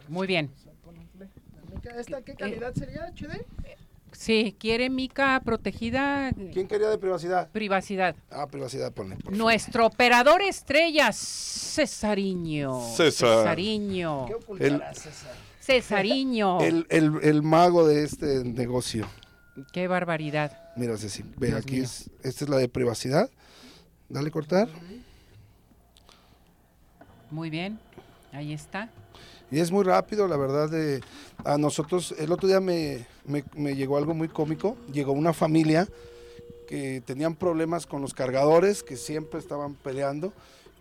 [0.09, 0.51] Muy bien.
[1.99, 3.45] ¿Esta qué calidad sería, HD?
[4.17, 7.51] Sí, quiere mica protegida, ¿Quién quería de privacidad?
[7.51, 8.15] privacidad.
[8.31, 9.17] Ah, privacidad, ponle.
[9.31, 12.81] Nuestro operador estrella, Cesariño.
[12.95, 13.39] César.
[13.39, 14.27] Cesariño.
[14.27, 15.33] ¿Qué ocultarás, César?
[15.61, 16.61] Cesariño.
[16.63, 19.07] El, el- el mago de este negocio.
[19.73, 20.59] Qué barbaridad.
[20.77, 21.85] Mira, Ceci, ve, Dios aquí mío.
[21.85, 23.31] es, esta es la de privacidad.
[24.09, 24.69] Dale cortar.
[27.31, 27.79] Muy bien.
[28.33, 28.91] Ahí está.
[29.51, 30.69] Y es muy rápido, la verdad.
[30.71, 31.01] De,
[31.45, 34.77] a nosotros, el otro día me, me- me llegó algo muy cómico.
[34.93, 35.89] Llegó una familia
[36.69, 40.33] que tenían problemas con los cargadores, que siempre estaban peleando.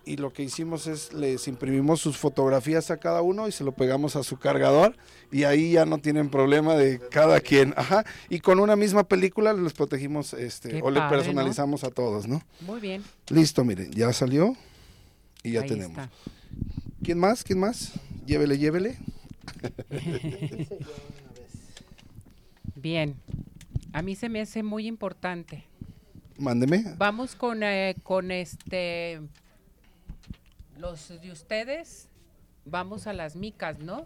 [0.06, 3.72] Y lo que hicimos es, les imprimimos sus fotografías a cada uno y se lo
[3.72, 4.96] pegamos a su cargador.
[5.32, 7.74] Y ahí ya no tienen problema de cada quien.
[7.78, 8.04] Ajá.
[8.28, 11.24] Y con una misma película les protegimos este, Qué o le padre, ¿no?
[11.24, 12.42] personalizamos a todos, ¿no?
[12.62, 13.02] Muy bien.
[13.30, 14.56] Listo, miren, ya salió.
[15.42, 15.98] Y ya Ahí tenemos.
[15.98, 16.10] está.
[17.04, 17.44] ¿Quién más?
[17.44, 17.94] ¿Quién más?
[18.26, 18.98] Llévele, llévele.
[22.76, 23.16] Bien.
[23.92, 25.66] A mí se me hace muy importante.
[26.38, 26.96] Mándeme.
[26.98, 29.22] Vamos con, eh, con este.
[30.78, 32.10] Los de ustedes.
[32.66, 34.06] Vamos a las micas, ¿no?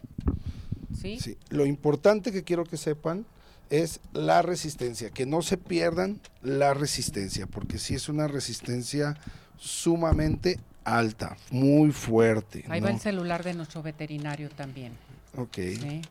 [1.00, 1.20] ¿Sí?
[1.20, 3.26] Sí, Lo importante que quiero que sepan
[3.70, 9.16] es la resistencia, que no se pierdan la resistencia, porque sí es una resistencia
[9.58, 12.64] sumamente alta, muy fuerte.
[12.70, 12.88] Ahí ¿no?
[12.88, 14.94] va el celular de nuestro veterinario también.
[15.36, 15.56] Ok.
[15.56, 16.02] ¿sí?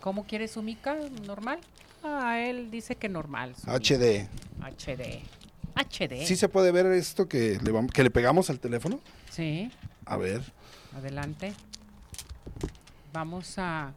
[0.00, 0.96] ¿Cómo quiere su mica?
[1.26, 1.58] ¿Normal?
[2.02, 3.54] Ah, él dice que normal.
[3.66, 4.28] HD.
[4.58, 4.70] mica.
[4.78, 5.22] HD.
[5.74, 6.26] HD.
[6.26, 9.00] ¿Sí se puede ver esto que le, vam- que le pegamos al teléfono?
[9.30, 9.70] Sí,
[10.04, 10.42] A ver.
[10.96, 11.52] adelante.
[13.12, 13.92] Vamos a...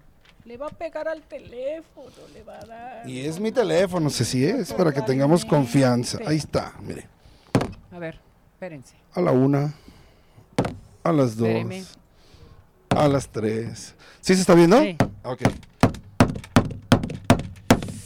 [0.45, 3.09] Le va a pegar al teléfono, le va a dar.
[3.09, 4.55] Y es mi teléfono, Ceci, ¿eh?
[4.61, 6.19] es para que tengamos confianza.
[6.25, 7.05] Ahí está, mire.
[7.91, 8.17] A ver,
[8.53, 8.95] espérense.
[9.13, 9.73] A la una,
[11.07, 11.83] a las dos, Espéreme.
[12.89, 13.95] a las tres.
[14.21, 14.79] ¿Sí se está viendo?
[14.81, 14.97] Sí.
[15.23, 15.41] Ok.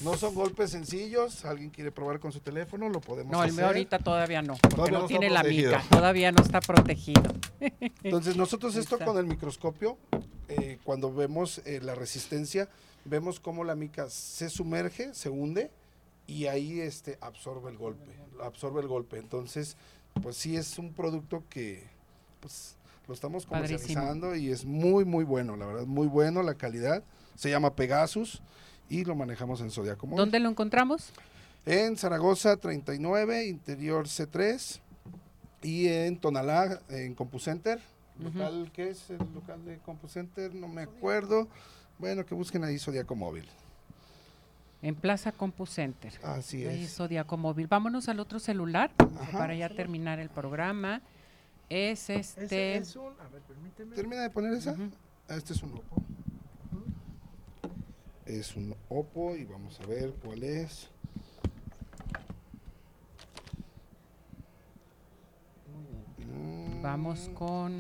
[0.04, 1.46] No son golpes sencillos.
[1.46, 2.90] ¿Alguien quiere probar con su teléfono?
[2.90, 3.58] Lo podemos No, el hacer.
[3.60, 7.22] mío ahorita todavía no, porque Todavía no, no tiene la mica, todavía no está protegido.
[8.04, 9.98] Entonces nosotros esto con el microscopio,
[10.48, 12.68] eh, cuando vemos eh, la resistencia,
[13.06, 15.70] vemos cómo la mica se sumerge, se hunde
[16.26, 18.12] y ahí este absorbe el golpe,
[18.44, 19.18] absorbe el golpe.
[19.20, 19.78] Entonces,
[20.24, 21.88] pues sí es un producto que
[22.40, 22.76] pues
[23.12, 23.78] lo estamos Padrísimo.
[23.80, 27.04] comercializando y es muy muy bueno, la verdad, muy bueno la calidad.
[27.36, 28.42] Se llama Pegasus
[28.90, 30.18] y lo manejamos en Zodiaco Móvil.
[30.18, 31.12] ¿Dónde lo encontramos?
[31.66, 34.80] En Zaragoza 39, interior C3
[35.62, 37.82] y en Tonalá, en CompuCenter.
[38.18, 40.56] Local, ¿qué es el local de CompuCenter?
[40.56, 41.50] No me acuerdo.
[42.00, 43.46] Bueno, que busquen ahí Zodiaco Móvil.
[44.82, 46.14] En Plaza Compu Center.
[46.24, 46.96] Así Ahí es.
[46.96, 47.68] Zodiaco Móvil.
[47.68, 49.38] Vámonos al otro celular Ajá.
[49.38, 51.02] para ya terminar el programa.
[51.72, 52.76] Es Ese este.
[52.78, 53.14] es un...
[53.18, 53.96] A ver, permíteme.
[53.96, 54.76] Termina de poner esa.
[55.30, 56.04] Ah, Este es un Oppo.
[58.26, 60.90] Es un Oppo y vamos a ver cuál es.
[66.18, 67.80] Mm, Vamos con...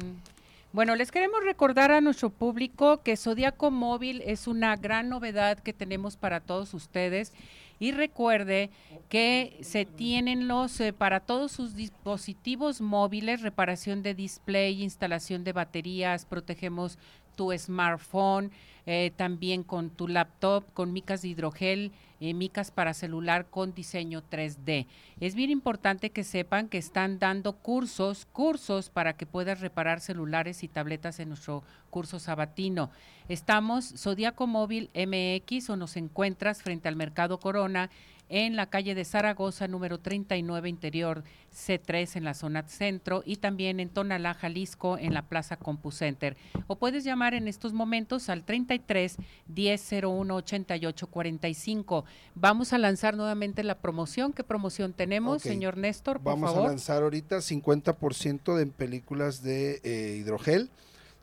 [0.73, 5.73] Bueno, les queremos recordar a nuestro público que Zodiaco Móvil es una gran novedad que
[5.73, 7.33] tenemos para todos ustedes.
[7.81, 8.69] Y recuerde
[9.09, 15.51] que se tienen los eh, para todos sus dispositivos móviles, reparación de display, instalación de
[15.51, 16.99] baterías, protegemos
[17.35, 18.51] tu smartphone,
[18.85, 24.23] eh, también con tu laptop, con micas de hidrogel, eh, micas para celular con diseño
[24.23, 24.87] 3D.
[25.19, 30.63] Es bien importante que sepan que están dando cursos, cursos para que puedas reparar celulares
[30.63, 32.91] y tabletas en nuestro curso sabatino.
[33.27, 37.89] Estamos Zodiaco Móvil MX o nos encuentras frente al Mercado Corona
[38.31, 41.23] en la calle de Zaragoza, número 39, interior
[41.53, 46.37] C3 en la zona centro y también en Tonalá, Jalisco, en la Plaza CompuCenter.
[46.67, 49.17] O puedes llamar en estos momentos al 33
[49.47, 52.05] 1001 88 45.
[52.33, 54.31] Vamos a lanzar nuevamente la promoción.
[54.31, 60.17] ¿Qué promoción tenemos, señor Néstor, por Vamos a lanzar ahorita 50% de películas de eh,
[60.21, 60.69] hidrogel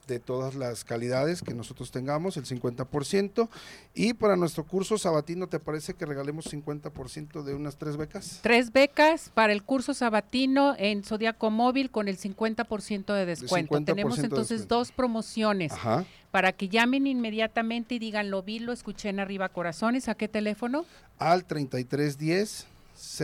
[0.09, 3.48] de todas las calidades que nosotros tengamos, el 50%.
[3.94, 8.40] Y para nuestro curso sabatino, ¿te parece que regalemos 50% de unas tres becas?
[8.42, 13.76] Tres becas para el curso sabatino en Zodiaco Móvil con el 50% de descuento.
[13.76, 14.74] 50% Tenemos de entonces descuento.
[14.76, 16.04] dos promociones Ajá.
[16.30, 20.09] para que llamen inmediatamente y digan, lo vi, lo escuché en Arriba Corazones.
[20.09, 20.86] ¿A qué teléfono?
[21.18, 22.66] Al 3310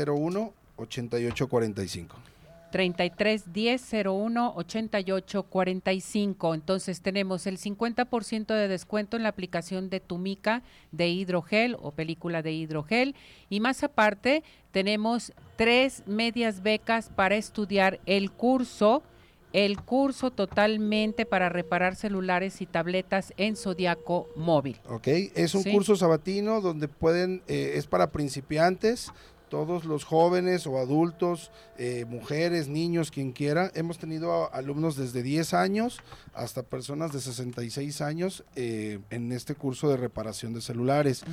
[0.06, 2.16] 01 8845.
[2.78, 6.54] 33 10 01 88 45.
[6.54, 12.42] Entonces tenemos el 50% de descuento en la aplicación de Tumica de hidrogel o película
[12.42, 13.14] de hidrogel.
[13.48, 19.04] Y más aparte, tenemos tres medias becas para estudiar el curso
[19.52, 24.80] el curso totalmente para reparar celulares y tabletas en Zodiaco Móvil.
[24.90, 25.70] Ok, es un Sí.
[25.70, 29.12] curso sabatino donde pueden, eh, es para principiantes,
[29.48, 33.70] todos los jóvenes o adultos, eh, mujeres, niños, quien quiera.
[33.74, 36.00] Hemos tenido alumnos desde 10 años
[36.34, 41.24] hasta personas de 66 años eh, en este curso de reparación de celulares.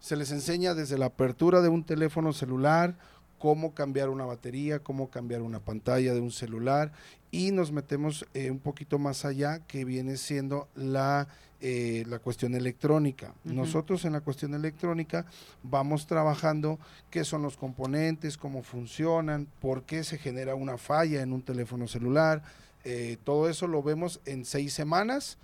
[0.00, 2.96] Se les enseña desde la apertura de un teléfono celular,
[3.38, 6.92] cómo cambiar una batería, cómo cambiar una pantalla de un celular
[7.30, 11.28] y nos metemos eh, un poquito más allá que viene siendo la,
[11.60, 13.34] eh, la cuestión electrónica.
[13.44, 15.26] Nosotros en la cuestión electrónica
[15.62, 16.78] vamos trabajando
[17.10, 21.86] qué son los componentes, cómo funcionan, por qué se genera una falla en un teléfono
[21.88, 22.42] celular.
[22.84, 25.38] eh, todo eso lo vemos en seis semanas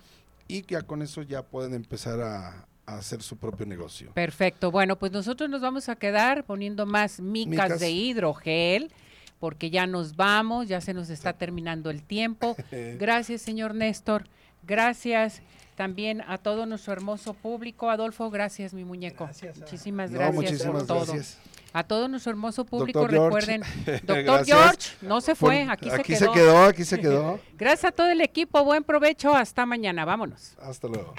[0.47, 4.11] y que ya con eso ya pueden empezar a, a hacer su propio negocio.
[4.13, 4.71] Perfecto.
[4.71, 7.79] Bueno, pues nosotros nos vamos a quedar poniendo más micas, Micas.
[7.79, 8.91] de hidrogel
[9.39, 12.55] porque ya nos vamos, ya se nos está terminando el tiempo.
[12.99, 14.25] Gracias, señor Néstor.
[14.65, 15.41] Gracias
[15.75, 17.89] también a todo nuestro hermoso público.
[17.89, 19.25] Adolfo, gracias, mi muñeco.
[19.25, 21.05] Gracias, a- Muchísimas No, gracias muchísimas por todo.
[21.05, 21.39] gracias.
[21.73, 23.61] A todo nuestro hermoso público, Doctor recuerden,
[24.03, 24.45] doctor.
[24.45, 26.63] George, no se fue, Por- aquí, aquí se quedó.
[26.65, 27.39] aquí se quedó.
[27.57, 30.55] Gracias a todo el equipo, buen provecho, hasta mañana, vámonos.
[30.61, 31.13] Hasta luego.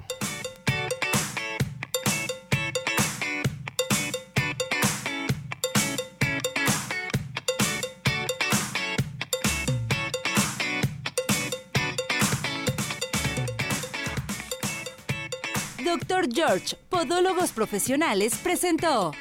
[16.07, 19.13] Doctor George, Podólogos Profesionales, presentó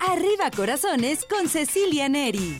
[0.00, 2.56] Arriba Corazones con Cecilia Neri.